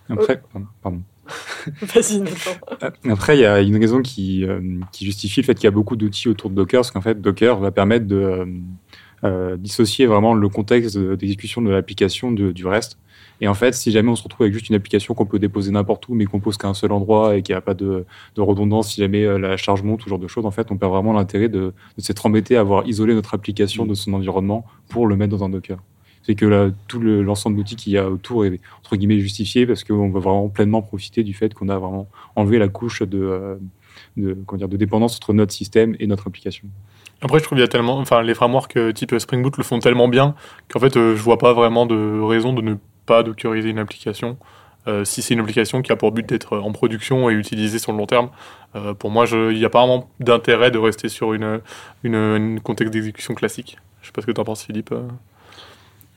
[0.09, 0.43] Après,
[0.83, 1.01] pardon.
[1.83, 2.51] Vas-y, Nathan.
[2.83, 4.61] Euh, Après, il y a une raison qui, euh,
[4.93, 7.21] qui justifie le fait qu'il y a beaucoup d'outils autour de Docker, parce qu'en fait,
[7.21, 8.45] Docker va permettre de euh,
[9.25, 12.99] euh, dissocier vraiment le contexte de- d'exécution de l'application de- du reste.
[13.43, 15.73] Et en fait, si jamais on se retrouve avec juste une application qu'on peut déposer
[15.73, 18.07] n'importe où, mais qu'on pose qu'à un seul endroit et qu'il n'y a pas de,
[18.37, 20.93] redondance, si jamais euh, la charge monte, ce genre de choses, en fait, on perd
[20.93, 25.09] vraiment l'intérêt de, de s'être embêté à avoir isolé notre application de son environnement pour
[25.09, 25.79] le mettre dans un Docker.
[26.23, 29.67] C'est que là, tout le- l'ensemble d'outils qu'il y a autour est entre guillemets justifié
[29.67, 33.19] parce qu'on va vraiment pleinement profiter du fait qu'on a vraiment enlevé la couche de,
[33.19, 36.69] euh, comment dire, de dépendance entre notre système et notre application.
[37.23, 39.65] Après, je trouve qu'il y a tellement, enfin, les frameworks euh, type Spring Boot le
[39.65, 40.37] font tellement bien
[40.69, 44.37] qu'en fait, je vois pas vraiment de raison de ne pas dockeriser une application.
[44.88, 47.93] Euh, si c'est une application qui a pour but d'être en production et utilisée sur
[47.93, 48.31] le long terme,
[48.75, 51.61] euh, pour moi, il n'y a pas vraiment d'intérêt de rester sur une,
[52.03, 53.79] une, une contexte d'exécution classique.
[54.01, 54.91] Je sais pas ce que tu en penses, Philippe.
[54.93, 55.07] euh.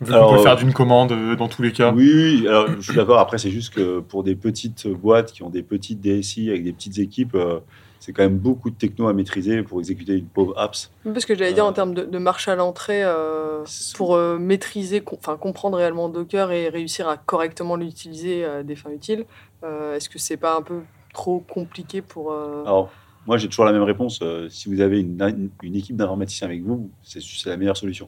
[0.02, 1.91] Vu qu'on peut euh, faire d'une commande euh, dans tous les cas.
[1.93, 3.19] Oui, oui, alors je suis d'accord.
[3.19, 6.74] Après, c'est juste que pour des petites boîtes qui ont des petites DSI avec des
[6.74, 7.60] petites équipes, euh,
[8.06, 10.91] c'est quand même beaucoup de techno à maîtriser pour exécuter une pauvre apps.
[11.04, 13.63] Parce que j'allais dire Euh, en termes de, de marche à l'entrée, euh,
[13.96, 18.76] pour euh, maîtriser, com- enfin comprendre réellement Docker et réussir à correctement l'utiliser à des
[18.76, 19.26] fins utiles,
[19.63, 20.82] euh, est-ce que c'est pas un peu
[21.13, 22.91] trop compliqué pour euh, Alors,
[23.26, 24.20] moi, j'ai toujours la même réponse.
[24.22, 28.08] Euh, si vous avez une, une équipe d'informaticiens avec vous, c'est la meilleure solution.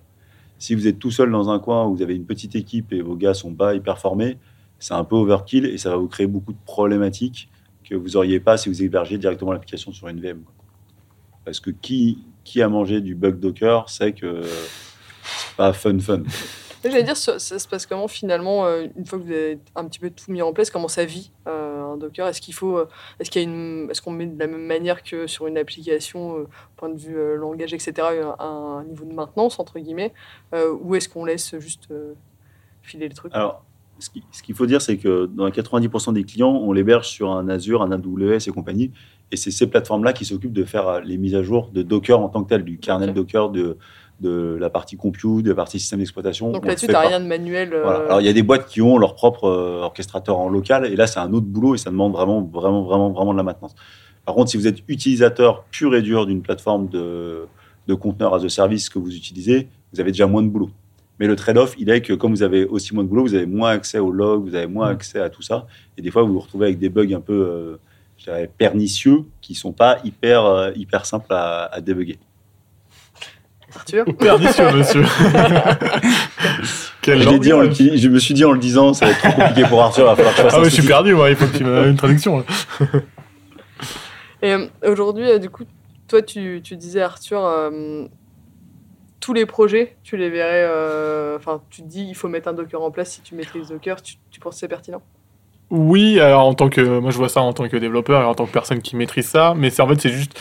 [0.60, 3.02] Si vous êtes tout seul dans un coin où vous avez une petite équipe et
[3.02, 4.38] vos gars sont pas hyper formés,
[4.78, 7.50] c'est un peu overkill et ça va vous créer beaucoup de problématiques
[7.88, 10.44] que vous n'auriez pas si vous hébergiez directement l'application sur une VM.
[11.46, 16.24] Parce que qui, qui a mangé du bug Docker sait que c'est pas fun fun.
[16.84, 19.86] J'allais dire, ça, ça se passe comment finalement, euh, une fois que vous avez un
[19.86, 22.28] petit peu tout mis en place, comment ça vit euh, un Docker?
[22.28, 22.88] Est-ce qu'il faut, euh,
[23.20, 25.58] est-ce qu'il y a une, est-ce qu'on met de la même manière que sur une
[25.58, 26.48] application, euh,
[26.78, 27.94] point de vue euh, langage, etc.,
[28.40, 30.14] un, un niveau de maintenance entre guillemets,
[30.54, 31.90] ou est-ce qu'on laisse juste
[32.84, 33.34] filer le truc?
[33.36, 33.66] Alors,
[34.00, 37.32] ce qui- ce qu'il faut dire, c'est que dans 90% des clients, on l'héberge sur
[37.32, 38.92] un Azure, un AWS et compagnie.
[39.32, 42.20] Et c'est ces plateformes-là qui s'occupent de faire euh, les mises à jour de Docker
[42.20, 43.14] en tant que tel, du kernel.
[43.14, 43.78] Docker, de,
[44.22, 46.52] de la partie compute, de la partie système d'exploitation.
[46.52, 47.08] Donc On là-dessus, t'as pas.
[47.08, 47.74] rien de manuel.
[47.74, 48.00] euh, Voilà.
[48.06, 50.96] Alors, il y a des boîtes qui ont leur propre euh, orchestrateur en local, et
[50.96, 53.76] là, c'est un autre boulot, et ça demande vraiment, vraiment, vraiment, vraiment de la maintenance.
[54.26, 57.46] Par contre, si vous êtes utilisateur pur et dur d'une plateforme de,
[57.88, 60.70] de conteneurs as a service que vous utilisez, vous avez déjà moins de boulot.
[61.20, 63.46] Mais le trade-off, il est que comme vous avez aussi moins de boulot, vous avez
[63.48, 65.66] moins accès aux logs, vous avez moins accès à tout ça,
[65.98, 67.78] et des fois, vous vous retrouvez avec des bugs un peu, euh,
[68.18, 72.20] je dirais, pernicieux, qui sont pas hyper, euh, hyper simples à, à débugger.
[73.76, 75.04] Arthur Pernicieux, monsieur.
[77.02, 79.20] Quel Je, dit en le- je me suis dit en le disant, ça va être
[79.20, 81.12] trop compliqué pour Arthur, il va falloir que je fasse Ah ouais, je suis perdu,
[81.30, 82.38] il faut que tu me une traduction.
[82.40, 82.44] là.
[84.42, 85.64] Et euh, aujourd'hui, du coup,
[86.08, 88.06] toi, tu, tu disais, Arthur, euh,
[89.20, 90.66] tous les projets, tu les verrais.
[90.68, 93.70] euh, Enfin, tu te dis, il faut mettre un Docker en place si tu maîtrises
[93.70, 94.02] Docker.
[94.02, 95.02] Tu, tu penses que c'est pertinent?
[95.70, 98.34] Oui, alors en tant que moi je vois ça en tant que développeur et en
[98.36, 100.40] tant que personne qui maîtrise ça, mais en fait c'est juste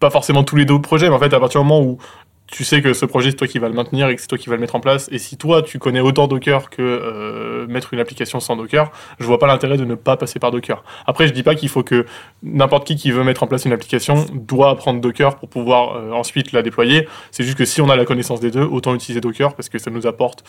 [0.00, 1.98] pas forcément tous les deux projets, mais en fait à partir du moment où
[2.46, 4.38] tu sais que ce projet c'est toi qui va le maintenir et que c'est toi
[4.38, 7.66] qui va le mettre en place, et si toi tu connais autant Docker que euh,
[7.66, 10.84] mettre une application sans Docker, je vois pas l'intérêt de ne pas passer par Docker.
[11.06, 12.06] Après je dis pas qu'il faut que
[12.42, 16.12] n'importe qui qui veut mettre en place une application doit apprendre Docker pour pouvoir euh,
[16.12, 17.08] ensuite la déployer.
[17.32, 19.78] C'est juste que si on a la connaissance des deux, autant utiliser Docker parce que
[19.78, 20.44] ça nous apporte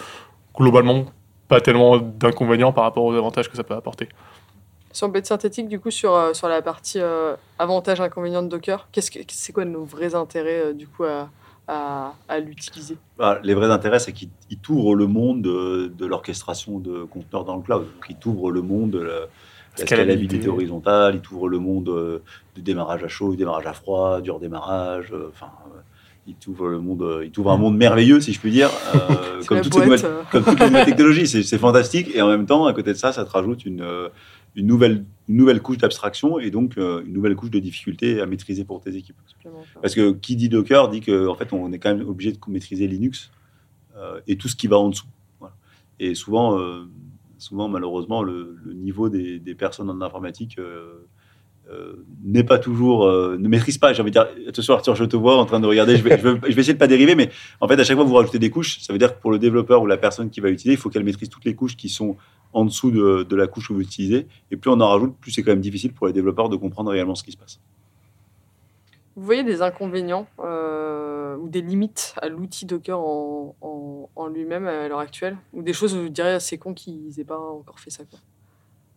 [0.55, 1.05] globalement
[1.47, 4.09] pas tellement d'inconvénients par rapport aux avantages que ça peut apporter.
[4.99, 8.87] Peut être synthétique, du coup, sur, euh, sur la partie euh, avantages, inconvénients de Docker,
[8.91, 11.29] qu'est-ce que, c'est quoi nos vrais intérêts, du coup, à,
[11.67, 16.05] à, à l'utiliser Bah, les vrais intérêts, c'est qu'il il t'ouvre le monde de, de
[16.05, 17.83] l'orchestration de conteneurs dans le cloud.
[17.83, 19.19] Donc, il t'ouvre le monde de la,
[19.77, 20.47] la Scalabilité.
[20.47, 22.19] horizontale, il t'ouvre le monde euh,
[22.55, 25.11] du démarrage à chaud, du démarrage à froid, du redémarrage.
[25.13, 25.79] euh, Enfin, euh,
[26.29, 29.41] il t'ouvre le monde, euh, il t'ouvre un monde merveilleux, si je puis dire, euh,
[29.47, 31.27] comme, toutes les boîte, nouvelles, comme toutes les nouvelles technologies.
[31.27, 32.09] C'est c'est fantastique.
[32.15, 34.09] Et en même temps, à côté de ça, ça te rajoute une, euh,
[34.55, 38.25] une, nouvelle, une nouvelle couche d'abstraction et donc euh, une nouvelle couche de difficulté à
[38.25, 39.15] maîtriser pour tes équipes.
[39.81, 42.37] Parce que qui dit Docker dit qu'en en fait, on est quand même obligé de
[42.47, 43.31] maîtriser Linux
[43.95, 45.07] euh, et tout ce qui va en dessous.
[45.39, 45.55] Voilà.
[45.99, 46.85] Et souvent, euh,
[47.37, 50.59] souvent, malheureusement, le, le niveau des, des personnes en informatique
[52.23, 53.91] n'est pas toujours, ne maîtrise pas.
[53.91, 56.17] J'ai envie de dire, attention Arthur, je te vois en train de regarder, je vais,
[56.17, 57.29] je vais, je vais essayer de pas dériver, mais
[57.59, 59.31] en fait, à chaque fois que vous rajoutez des couches, ça veut dire que pour
[59.31, 61.75] le développeur ou la personne qui va l'utiliser, il faut qu'elle maîtrise toutes les couches
[61.75, 62.15] qui sont
[62.53, 64.27] en dessous de, de la couche que vous utilisez.
[64.51, 66.91] Et plus on en rajoute, plus c'est quand même difficile pour les développeurs de comprendre
[66.91, 67.59] réellement ce qui se passe.
[69.15, 74.67] Vous voyez des inconvénients euh, ou des limites à l'outil Docker en, en, en lui-même
[74.67, 75.37] à l'heure actuelle?
[75.53, 78.19] Ou des choses où vous diriez, c'est con qu'ils n'aient pas encore fait ça quoi.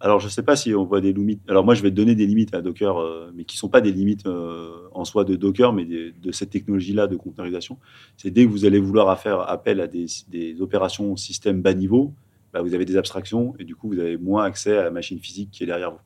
[0.02, 1.42] Alors, je ne sais pas si on voit des limites.
[1.46, 3.82] Alors, moi, je vais donner des limites à Docker, euh, mais qui ne sont pas
[3.82, 7.76] des limites euh, en soi de Docker, mais des- de cette technologie-là de containerisation.
[8.16, 12.14] C'est dès que vous allez vouloir faire appel à des, des opérations système bas niveau,
[12.52, 15.18] bah, vous avez des abstractions et du coup, vous avez moins accès à la machine
[15.18, 16.00] physique qui est derrière vous.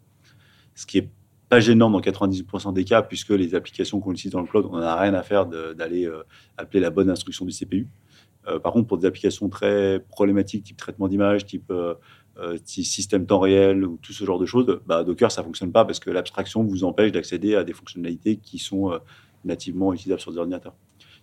[0.74, 1.08] Ce qui est
[1.48, 4.78] pas gênant dans 98% des cas, puisque les applications qu'on utilise dans le cloud, on
[4.78, 6.22] n'a rien à faire d'aller euh,
[6.56, 7.88] appeler la bonne instruction du CPU.
[8.46, 11.94] Euh, par contre, pour des applications très problématiques, type traitement d'image, type euh,
[12.64, 16.00] système temps réel ou tout ce genre de choses, bah, Docker, ça fonctionne pas parce
[16.00, 18.98] que l'abstraction vous empêche d'accéder à des fonctionnalités qui sont
[19.44, 20.74] nativement utilisables sur des ordinateurs.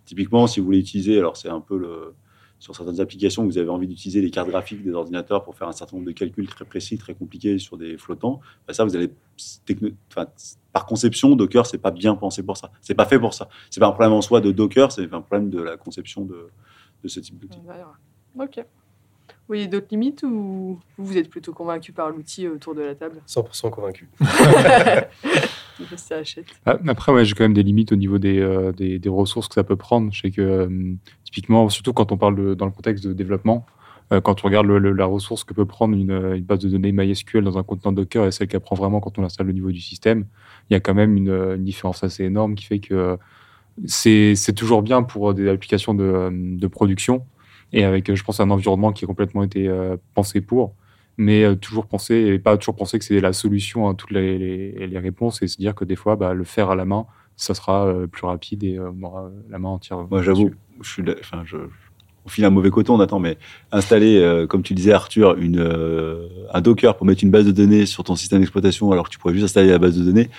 [0.04, 2.14] Typiquement, si vous voulez utiliser, alors c'est un peu le,
[2.62, 5.72] sur certaines applications, vous avez envie d'utiliser les cartes graphiques des ordinateurs pour faire un
[5.72, 9.10] certain nombre de calculs très précis, très compliqués sur des flottants, bah, ça, vous allez,
[9.66, 10.26] techno- enfin,
[10.72, 12.70] par conception, Docker, c'est pas bien pensé pour ça.
[12.80, 13.48] C'est pas fait pour ça.
[13.68, 16.50] C'est pas un problème en soi de Docker, c'est un problème de la conception de,
[17.02, 17.58] de ce type d'outil.
[18.38, 18.58] Ok.
[18.58, 23.20] Vous voyez d'autres limites ou vous êtes plutôt convaincu par l'outil autour de la table?
[23.26, 24.08] 100% convaincu.
[26.66, 29.54] Ah, Après, ouais, j'ai quand même des limites au niveau des, euh, des, ressources que
[29.54, 30.12] ça peut prendre.
[30.12, 33.66] Je sais que, euh, typiquement, surtout quand on parle dans le contexte de développement,
[34.12, 37.58] euh, quand on regarde la ressource que peut prendre une, base de données MySQL dans
[37.58, 40.26] un conteneur Docker et celle qu'elle prend vraiment quand on l'installe au niveau du système,
[40.70, 43.18] il y a quand même une, différence assez énorme qui fait que
[43.86, 47.24] c'est toujours bien pour des applications de, de production
[47.72, 49.70] et avec, je pense, un environnement qui a complètement été
[50.14, 50.74] pensé pour
[51.16, 54.38] mais euh, toujours penser et pas toujours penser que c'est la solution à toutes les,
[54.38, 57.06] les, les réponses et se dire que des fois bah, le faire à la main
[57.36, 60.88] ça sera euh, plus rapide et euh, on aura la main entière Moi, j'avoue, je
[60.88, 61.56] suis, enfin, je,
[62.24, 63.36] on file un mauvais coton, on attend, mais
[63.70, 67.52] installer, euh, comme tu disais, Arthur, une, euh, un Docker pour mettre une base de
[67.52, 70.30] données sur ton système d'exploitation alors que tu pourrais juste installer la base de données,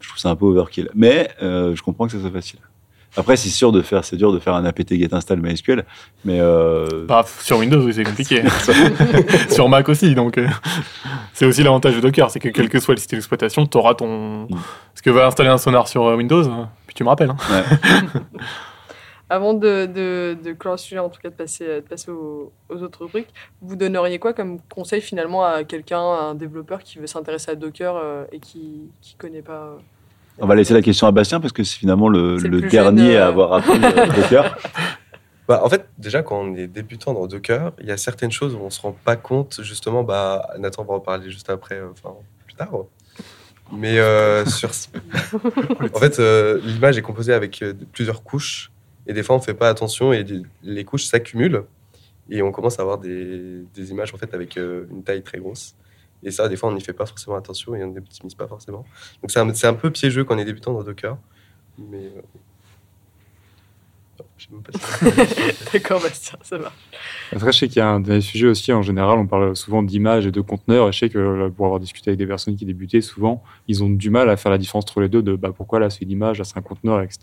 [0.00, 0.90] je trouve ça un peu overkill.
[0.94, 2.60] Mais euh, je comprends que ça soit facile.
[3.16, 5.84] Après, c'est sûr de faire, c'est dur de faire un apt get install MySQL,
[6.24, 8.42] mais euh, Bah, sur Windows, oui, c'est compliqué.
[9.50, 10.46] sur Mac aussi, donc euh,
[11.32, 13.94] c'est aussi l'avantage de Docker, c'est que quel que soit le système d'exploitation, tu auras
[13.94, 14.42] ton.
[14.44, 14.48] Mm.
[14.48, 17.30] Parce que va installer un sonar sur euh, Windows, euh, puis tu me rappelles.
[17.30, 17.36] hein.
[17.50, 18.20] ouais.
[19.28, 22.52] Avant de, de, de clore le sujet, en tout cas de passer, de passer aux,
[22.68, 26.98] aux autres rubriques, vous donneriez quoi comme conseil finalement à quelqu'un, à un développeur qui
[26.98, 29.76] veut s'intéresser à Docker et qui ne connaît pas euh,
[30.38, 33.24] on va laisser la question à Bastien parce que c'est finalement le, dernier jeune, euh,
[33.24, 34.56] à avoir appris Docker.
[35.48, 38.56] Bah, en fait, déjà, quand on est débutant dans Docker, il y a certaines choses
[38.56, 40.02] où on se rend pas compte, justement.
[40.02, 42.72] Bah, Nathan va en parler juste après, euh, enfin, plus tard.
[43.72, 44.70] Mais euh, sur...
[44.70, 48.70] en fait, euh, l'image est composée avec plusieurs couches.
[49.06, 50.24] Et des fois, on fait pas attention et
[50.62, 51.64] les couches s'accumulent.
[52.28, 55.38] Et on commence à avoir des, des images en fait, avec euh, une taille très
[55.38, 55.76] grosse.
[56.22, 58.84] Et ça, des fois, on n'y fait pas forcément attention et on n'optimise pas forcément.
[59.22, 61.16] Donc, c'est un, c'est un peu piégeux quand on est débutant dans Docker.
[61.78, 61.98] Mais.
[62.16, 62.20] euh,
[64.38, 66.72] je sais même pas si- D'accord, Bastien, ça va.
[67.32, 69.82] Après, je sais qu'il y a un des sujets aussi, en général, on parle souvent
[69.82, 70.88] d'images et de conteneurs.
[70.88, 73.90] Et je sais que pour avoir discuté avec des personnes qui débutaient, souvent, ils ont
[73.90, 76.10] du mal à faire la différence entre les deux de bah, pourquoi là c'est une
[76.10, 77.18] image, là c'est un conteneur, etc.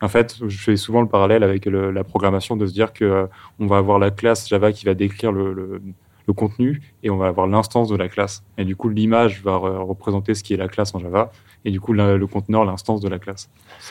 [0.00, 2.92] Et en fait, je fais souvent le parallèle avec le- la programmation de se dire
[2.92, 3.26] que euh,
[3.60, 5.80] on va avoir la classe Java qui va décrire le, le-
[6.26, 8.42] le contenu et on va avoir l'instance de la classe.
[8.58, 11.30] Et du coup, l'image va re- représenter ce qui est la classe en Java
[11.66, 13.50] et du coup, la- le conteneur, l'instance de la classe.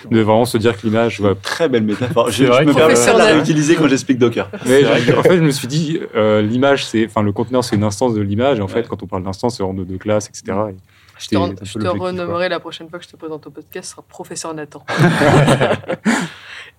[0.09, 2.29] De vraiment se dire que l'image va Très belle métaphore.
[2.31, 4.49] Je, C'est vrai je me permets de la réutiliser quand j'explique Docker.
[4.65, 4.83] Mais
[5.15, 8.13] en fait, je me suis dit, euh, l'image, c'est, enfin, le conteneur, c'est une instance
[8.15, 8.57] de l'image.
[8.59, 10.57] Et en fait, quand on parle d'instance, c'est en de, de classe, etc.
[10.71, 10.75] Et
[11.19, 14.53] Je te, renommerai la prochaine fois que je te présente au podcast, ce sera professeur
[14.55, 14.83] Nathan.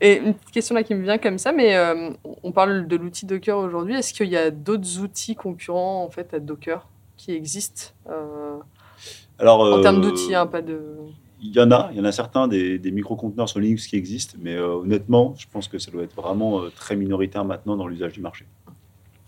[0.01, 2.11] Et une petite question là qui me vient comme ça, mais euh,
[2.43, 3.95] on parle de l'outil Docker aujourd'hui.
[3.95, 8.57] Est-ce qu'il y a d'autres outils concurrents en fait à Docker qui existent euh,
[9.39, 10.81] Alors, en euh, termes d'outils, hein, pas de.
[11.41, 13.97] Il y en a, il y en a certains des, des micro-conteneurs sur Linux qui
[13.97, 17.77] existent, mais euh, honnêtement, je pense que ça doit être vraiment euh, très minoritaire maintenant
[17.77, 18.47] dans l'usage du marché.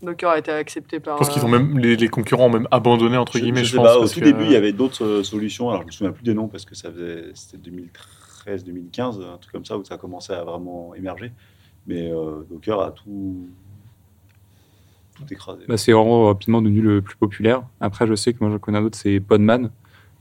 [0.03, 1.17] Docker a été accepté par.
[1.17, 3.61] Je pense qu'ils ont euh, même les, les concurrents ont même abandonné entre Je, guillemets.
[3.65, 5.69] je Je, sais pense, pas, au tout que- début, il y avait d'autres euh, solutions.
[5.71, 8.07] Alors, je me souviens plus des noms parce que ça faisait, c'était 2013,
[8.47, 11.33] 2015, un truc comme ça, où ça a commencé à vraiment émerger.
[11.87, 13.49] Mais euh, Docker a tout,
[15.15, 15.65] tout écrasé.
[15.69, 17.63] Bah, c'est rapidement devenu le plus populaire.
[17.81, 19.71] Après, je sais que moi, je connais un autre, c'est Podman,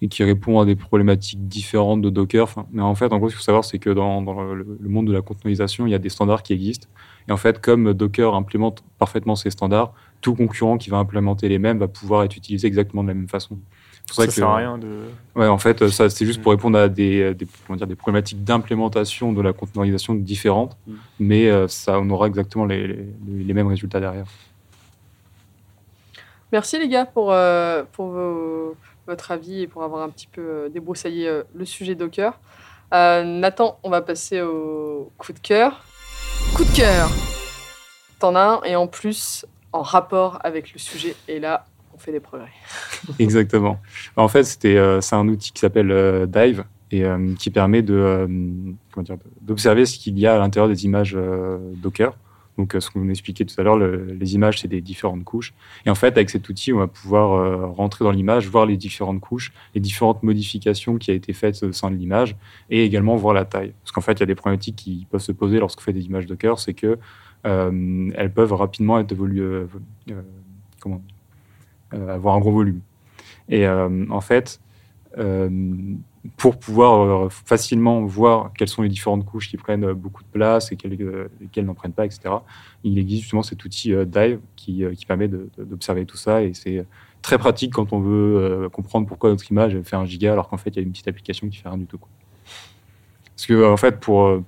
[0.01, 2.47] et qui répond à des problématiques différentes de Docker.
[2.71, 5.07] Mais en fait, en gros, ce qu'il faut savoir, c'est que dans, dans le, monde
[5.07, 6.87] de la conteneurisation, il y a des standards qui existent.
[7.27, 11.59] Et en fait, comme Docker implémente parfaitement ces standards, tout concurrent qui va implémenter les
[11.59, 13.59] mêmes va pouvoir être utilisé exactement de la même façon.
[14.07, 15.05] C'est pour ça que- sert à rien de.
[15.35, 16.55] Ouais, en fait, ça, c'est juste pour Mm.
[16.55, 20.93] répondre à des, des, comment dire, des problématiques d'implémentation de la conteneurisation différentes, Mm.
[21.19, 24.25] mais euh, ça, on aura exactement les, les, les mêmes résultats derrière.
[26.51, 28.75] Merci les gars pour, euh, pour vos-
[29.07, 32.39] votre avis et pour avoir un petit peu euh, débroussaillé euh, le sujet Docker.
[32.93, 35.83] Euh, Nathan, on va passer au coup de cœur.
[36.55, 37.09] Coup de cœur
[38.19, 41.15] T'en as un et en plus en rapport avec le sujet.
[41.27, 42.49] Et là, on fait des progrès.
[43.19, 43.79] Exactement.
[44.17, 47.81] En fait, c'était, euh, c'est un outil qui s'appelle euh, Dive et euh, qui permet
[47.81, 48.27] de,
[49.41, 51.17] d'observer ce qu'il y a à l'intérieur des images
[51.81, 52.17] Docker.
[52.57, 55.53] Donc, ce qu'on expliquait tout à l'heure, le- les images, c'est des différentes couches.
[55.85, 59.19] Et en fait, avec cet outil, on va pouvoir rentrer dans l'image, voir les différentes
[59.19, 62.37] couches, les différentes modifications qui a été faites au sein de l'image,
[62.69, 63.73] et également voir la taille.
[63.83, 66.05] Parce qu'en fait, il y a des problématiques qui peuvent se poser lorsqu'on fait des
[66.05, 66.97] images Docker, c'est que
[67.43, 69.65] elles peuvent rapidement être évoluées,
[71.95, 72.81] avoir un gros volume.
[73.49, 74.59] Et euh, en fait,
[75.17, 75.49] euh,
[76.37, 80.29] pour pouvoir euh, facilement voir quelles sont les différentes couches qui prennent euh, beaucoup de
[80.29, 81.27] place et quelles, euh,
[81.57, 82.35] n'en prennent pas, etc.,
[82.83, 86.41] il existe justement cet outil euh, Dive qui, euh, permet d'observer tout ça.
[86.41, 86.85] Et c'est
[87.21, 90.57] très pratique quand on veut euh, comprendre pourquoi notre image fait un giga alors qu'en
[90.57, 91.99] fait, il y a une petite application qui fait rien du tout.
[93.35, 94.43] Parce que, en fait, pour, euh,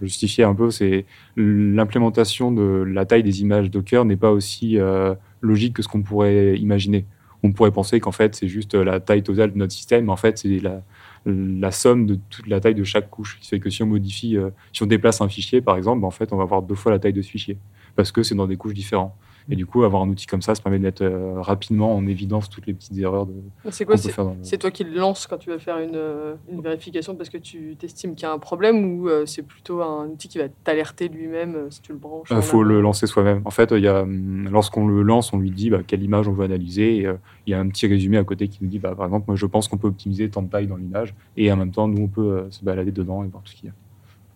[0.00, 5.14] justifier un peu, c'est l'implémentation de la taille des images Docker n'est pas aussi euh,
[5.42, 7.04] logique que ce qu'on pourrait imaginer.
[7.42, 10.16] On pourrait penser qu'en fait, c'est juste la taille totale de notre système, mais en
[10.16, 10.60] fait, c'est
[11.26, 13.38] la, somme de toute la taille de chaque couche.
[13.40, 16.06] Qui fait que si on modifie, euh, si on déplace un fichier, par exemple, ben,
[16.06, 17.58] en fait, on va avoir deux fois la taille de ce fichier,
[17.96, 19.12] parce que c'est dans des couches différentes.
[19.50, 22.06] Et du coup, avoir un outil comme ça, ça permet de mettre euh, rapidement en
[22.06, 23.34] évidence toutes les petites erreurs de,
[23.70, 24.00] C'est quoi peut
[24.42, 27.28] c'est, le- toi qui le lances quand tu vas faire une, euh, une vérification parce
[27.28, 30.38] que tu t'estimes qu'il y a un problème ou euh, c'est plutôt un outil qui
[30.38, 33.42] va t'alerter lui-même euh, si tu le branches Il faut le lancer soi-même.
[33.44, 36.98] En fait, hum, lorsqu'on le lance, on lui dit bah, quelle image on veut analyser.
[36.98, 37.08] Et,
[37.46, 39.36] il y a un petit résumé à côté qui nous dit, bah, par exemple, moi
[39.36, 41.14] je pense qu'on peut optimiser tant de taille dans l'image.
[41.36, 43.66] Et en même temps, nous, on peut se balader dedans et voir tout ce qu'il
[43.66, 43.74] y a.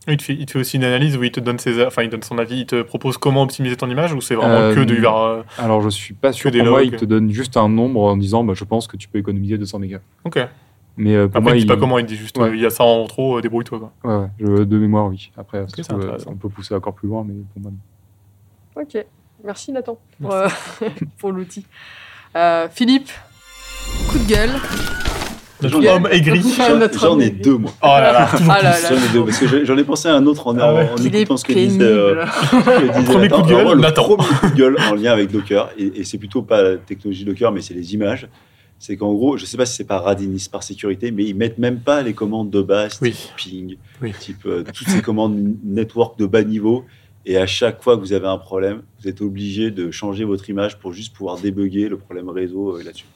[0.08, 2.02] Il te, fait, il te fait aussi une analyse où il te donne ses, enfin
[2.04, 4.74] il donne son avis, il te propose comment optimiser ton image ou c'est vraiment Euh,
[4.74, 5.42] que du vers.
[5.58, 6.50] Alors, je suis pas sûr.
[6.52, 8.96] des Pour moi, il te donne juste un nombre en disant, bah, je pense que
[8.96, 9.98] tu peux économiser 200 mégas.
[10.24, 10.38] Ok.
[10.98, 12.44] Mais euh, pour Après, moi, il dit il- pas comment, il dit juste, Ouais.
[12.50, 13.78] euh, il y a ça en trop, euh, débrouille-toi.
[13.80, 13.92] quoi.
[14.04, 15.30] Ouais, ouais, je- de mémoire, oui.
[15.36, 15.96] Après, ça
[16.28, 18.82] on peut pousser encore plus loin, mais pour moi, non.
[18.82, 19.04] Ok,
[19.44, 20.48] merci Nathan pour, euh,
[21.18, 21.66] pour l'outil.
[22.36, 23.10] Euh, Philippe,
[24.08, 24.50] coup de gueule.
[25.62, 26.42] J'en ai- Homme aigri.
[27.00, 27.72] J'en- ai deux, moi.
[27.82, 28.78] Oh là là, Ah J'en là.
[28.92, 30.88] ai deux, parce que j'en ai pensé à un autre en, Ah ouais.
[30.90, 34.04] en, écoutant ce que disait, euh, que disait Premier coup de gueule, le Nathan.
[34.04, 37.24] premier coup de gueule en lien avec Docker, et, et c'est plutôt pas la technologie
[37.24, 38.28] Docker, mais c'est les images.
[38.78, 41.56] C'est qu'en gros, je sais pas si c'est par Radinis, par sécurité, mais ils mettent
[41.56, 43.12] même pas les commandes de base, Oui.
[43.12, 44.12] type ping, Oui.
[44.20, 46.84] type euh, toutes ces commandes network de bas niveau.
[47.24, 50.48] Et à chaque fois que vous avez un problème, vous êtes obligé de changer votre
[50.50, 53.06] image pour juste pouvoir débugger le problème réseau euh, là-dessus.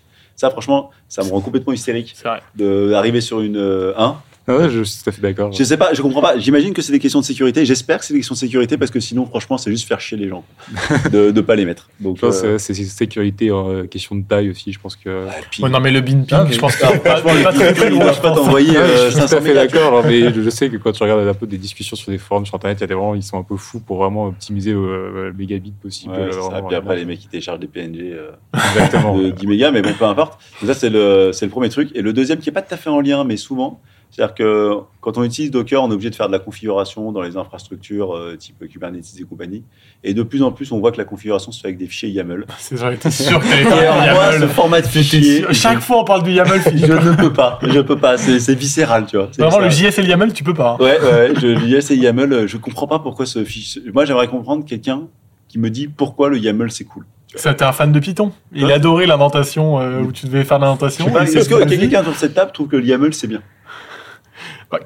[0.40, 2.16] Ça, franchement, ça me rend complètement hystérique
[2.54, 5.52] d'arriver sur une euh, 1 Ah ouais, je suis tout à fait d'accord.
[5.52, 6.38] je sais pas, je comprends pas.
[6.38, 7.64] J'imagine que c'est des questions de sécurité.
[7.64, 10.16] J'espère que c'est des questions de sécurité parce que sinon, franchement, c'est juste faire chier
[10.18, 10.44] les gens
[11.12, 11.88] de ne pas les mettre.
[12.00, 14.72] Donc, Je pense euh, que c'est sécurité, euh, question de taille aussi.
[14.72, 15.26] Je pense que.
[15.26, 17.42] ouais, puis- Ouais, non, mais le bin ping, Ah, je pense que pas, franchement, les
[17.42, 19.98] pas très ping, très je pas t'envoyer euh, je suis tout 500 à fait d'accord,
[19.98, 22.46] hein, mais je, sais que quand tu regardes un peu des discussions sur des forums
[22.46, 24.72] sur internet, il y a des gens, ils sont un peu fous pour vraiment optimiser
[24.72, 26.12] le, le mégabit possible.
[26.14, 26.38] Ouais, euh, ça.
[26.40, 29.16] vraiment, Puis après, les mecs, ils téléchargent des PNG euh, Exactement.
[29.18, 30.40] de 10 mégas, mais bon, peu importe.
[30.60, 31.90] Donc ça, c'est le, c'est le premier truc.
[31.94, 33.80] Et le deuxième, qui n'est pas tout à fait en lien, mais souvent,
[34.10, 37.22] c'est-à-dire que quand on utilise Docker, on est obligé de faire de la configuration dans
[37.22, 39.62] les infrastructures euh, type Kubernetes et compagnie.
[40.02, 42.08] Et de plus en plus, on voit que la configuration se fait avec des fichiers
[42.10, 42.44] YAML.
[42.58, 43.64] C'est vrai, t'es sûr que t'allais
[44.14, 44.48] moi, ce YAML.
[44.48, 45.44] format de fichier.
[45.52, 47.58] Chaque fois, on parle du YAML, je ne peux pas.
[47.62, 48.18] Je peux pas.
[48.18, 49.28] C'est viscéral, tu vois.
[49.38, 49.70] Vraiment, le.
[49.70, 50.76] JS et le YAML, tu peux pas.
[50.80, 50.84] hein.
[50.84, 53.82] Ouais, ouais, je l'IS et YAML, euh, je comprends pas pourquoi ce fichier.
[53.94, 55.02] Moi, j'aimerais comprendre quelqu'un
[55.48, 57.04] qui me dit pourquoi le YAML c'est cool.
[57.36, 58.32] Ça, T'es un fan de Python.
[58.52, 58.72] Il Ouais.
[58.72, 62.66] adorait l'indentation euh, où tu devais faire Et Est-ce que quelqu'un sur cette table trouve
[62.66, 63.40] que le YAML c'est bien?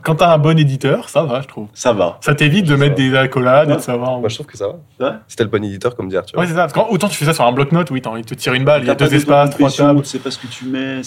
[0.03, 1.68] Quand t'as un bon éditeur, ça va, je trouve.
[1.75, 2.18] Ça va.
[2.23, 3.09] Ça t'évite de Ça mettre va.
[3.09, 4.18] des accolades et de savoir.
[4.18, 4.75] Moi, je trouve que ça va.
[5.07, 5.16] Ouais.
[5.29, 6.42] C'était le bon éditeur, comme dire, tu vois.
[6.44, 6.66] Ouais, c'est ça.
[6.66, 8.64] Parce qu'autant tu fais ça sur un bloc-notes, oui, t'as envie de te tirer une
[8.64, 8.83] balle.
[8.83, 10.01] Il y a deux espaces, trois tables.
[10.03, 11.01] Tu sais pas ce que tu mets.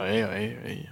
[0.00, 0.58] Ouais, ouais, ouais.
[0.66, 0.84] Ouais,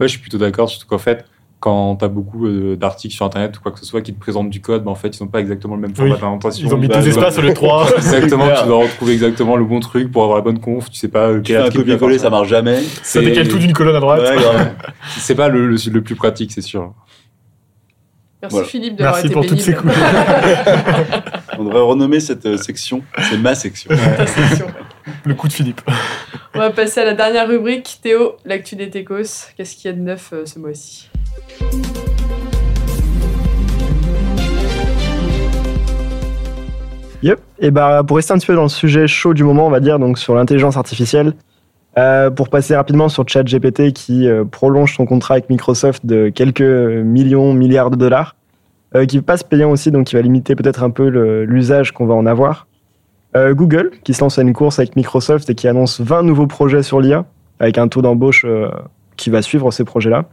[0.00, 1.24] je suis plutôt d'accord, surtout qu'en fait,
[1.58, 4.20] quand tu as beaucoup euh, d'articles sur Internet ou quoi que ce soit qui te
[4.20, 6.20] présentent du code, bah, en fait, ils n'ont pas exactement le même format Oui.
[6.20, 6.68] d'indentation.
[6.68, 7.86] Ils ont mis bah, deux je espaces sur les trois.
[7.96, 10.90] Exactement, tu dois retrouver exactement le bon truc pour avoir la bonne conf.
[10.90, 12.82] Tu sais pas euh, Tu quel article copier-coller, faire ça marche jamais.
[12.82, 14.20] Ça C'est- décale tout d'une colonne à droite.
[14.20, 14.36] Ouais.
[15.16, 16.92] C'est pas le, le, le plus pratique, c'est sûr.
[18.42, 18.68] Merci Voilà.
[18.68, 19.92] Philippe d'avoir Merci été pour toutes ces pénible.
[21.58, 23.02] On devrait renommer cette euh, section.
[23.30, 23.90] C'est ma section.
[24.16, 24.66] Ta section.
[25.24, 25.80] Le coup de Philippe.
[26.54, 27.98] On va passer à la dernière rubrique.
[28.02, 29.52] Théo, l'actu des techos.
[29.56, 31.08] Qu'est-ce qu'il y a de neuf euh, ce mois-ci?
[37.22, 37.40] Yep.
[37.58, 39.80] Et bah pour rester un petit peu dans le sujet chaud du moment, on va
[39.80, 41.32] dire, donc sur l'intelligence artificielle,
[41.98, 46.60] euh, pour passer rapidement sur ChatGPT qui euh, prolonge son contrat avec Microsoft de quelques
[46.60, 48.36] millions, milliards de dollars,
[48.94, 51.08] euh, qui passe payant aussi, donc qui va limiter peut-être un peu
[51.44, 52.66] l'usage qu'on va en avoir.
[53.34, 56.46] Euh, Google qui se lance à une course avec Microsoft et qui annonce 20 nouveaux
[56.46, 57.24] projets sur l'IA,
[57.60, 58.68] avec un taux d'embauche euh,
[59.16, 60.24] qui va suivre ces projets-là.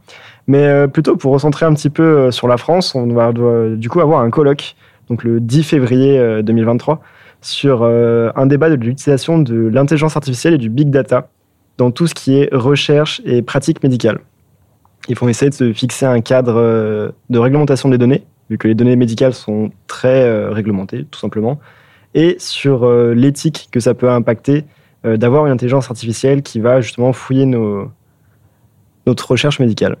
[0.46, 4.00] Mais euh, plutôt pour recentrer un petit peu sur la France, on va du coup
[4.00, 4.76] avoir un colloque
[5.08, 7.02] donc le 10 février euh, 2023,
[7.42, 11.28] sur un débat de l'utilisation de l'intelligence artificielle et du big data
[11.76, 14.20] dans tout ce qui est recherche et pratique médicale.
[15.10, 18.74] Ils vont essayer de se fixer un cadre de réglementation des données, vu que les
[18.74, 21.60] données médicales sont très réglementées, tout simplement,
[22.14, 24.64] et sur euh, l'éthique que ça peut impacter
[25.04, 27.90] euh, d'avoir une intelligence artificielle qui va justement fouiller nos,
[29.06, 29.96] notre recherche médicale.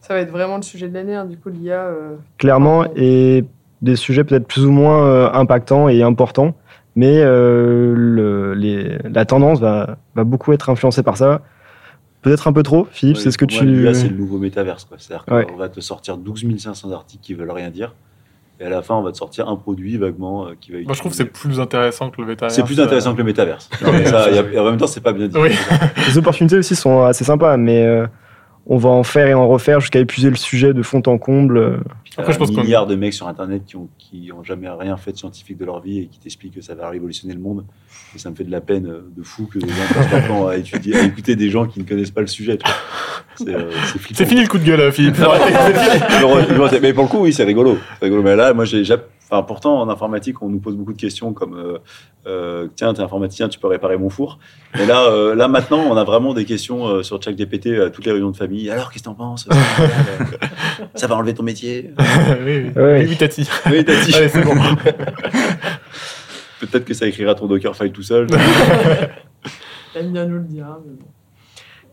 [0.00, 1.82] Ça va être vraiment le sujet de l'année, hein, du coup, l'IA.
[1.86, 3.44] euh, clairement, et
[3.82, 6.54] des sujets peut-être plus ou moins euh, impactants et importants,
[6.96, 11.42] mais euh, le- les- la tendance va, va beaucoup être influencée par ça.
[12.22, 13.66] Peut-être un peu trop, Philippe, Ouais, c'est ce que moi, tu...
[13.66, 14.84] l'IA, c'est le nouveau métaverse.
[14.84, 14.96] quoi.
[14.98, 15.46] C'est-à-dire qu'on Ouais.
[15.56, 17.94] va te sortir 12 500 articles qui veulent rien dire.
[18.60, 20.92] Et à la fin, on va te sortir un produit vaguement euh, qui va Moi,
[20.92, 22.54] je trouve que c'est plus intéressant que le métaverse.
[22.56, 23.70] C'est plus intéressant que le métaverse.
[23.84, 25.38] Non, mais ça, y a- et en même temps, c'est pas bien dit.
[25.38, 25.50] Oui.
[26.08, 28.06] Les opportunités aussi sont assez sympas, mais euh,
[28.70, 31.56] on va en faire et en refaire jusqu'à épuiser le sujet de fond en comble.
[31.58, 31.76] euh.
[32.16, 34.68] Après, je pense un qu'on- milliard de mecs sur Internet qui ont, qui ont jamais
[34.68, 37.40] rien fait de scientifique de leur vie et qui t'expliquent que ça va révolutionner le
[37.40, 37.64] monde.
[38.14, 40.26] Et ça me fait de la peine euh, de fou que des gens passent leur
[40.28, 42.58] temps à, étudier, à écouter des gens qui ne connaissent pas le sujet.
[43.36, 44.18] C'est euh, c'est flippant.
[44.18, 45.16] C'est fini le coup de gueule, euh, Philippe.
[46.82, 47.78] Mais pour le coup, oui, c'est rigolo.
[48.02, 48.22] Rigolo.
[48.22, 48.94] Mais là, moi, j'ai, j'ai-
[49.30, 51.78] enfin, pourtant, en informatique, on nous pose beaucoup de questions comme euh,
[52.26, 54.38] euh, tiens, t'es informaticien, tu peux réparer mon four.
[54.74, 58.06] Mais là, euh, là maintenant, on a vraiment des questions euh, sur ChatGPT à toutes
[58.06, 58.70] les réunions de famille.
[58.70, 59.48] Alors, qu'est-ce que t'en penses?
[60.94, 61.90] Ça va enlever ton métier?
[62.44, 62.72] Oui, oui.
[62.82, 63.06] Ouais.
[63.08, 63.48] Oui, Tati.
[63.66, 63.78] Oui.
[64.14, 64.54] Allez, c'est bon.
[66.60, 68.26] Peut-être que ça écrira ton Dockerfile tout seul.
[69.94, 70.78] J'aime bien nous le dire.
[70.84, 71.06] mais bon.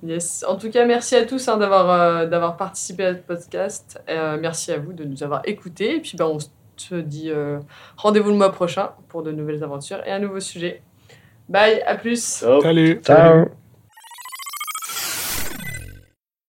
[0.03, 0.45] Yes.
[0.47, 3.99] En tout cas, merci à tous hein, d'avoir euh, d'avoir participé à ce podcast.
[4.09, 5.95] Euh, merci à vous de nous avoir écoutés.
[5.95, 6.47] Et puis, ben, on se
[6.93, 7.59] dit euh,
[7.97, 10.81] rendez-vous le mois prochain pour de nouvelles aventures et un nouveau sujet.
[11.49, 12.39] Bye, à plus.
[12.39, 12.61] Ciao.
[12.61, 13.01] Salut.
[13.03, 13.64] Ciao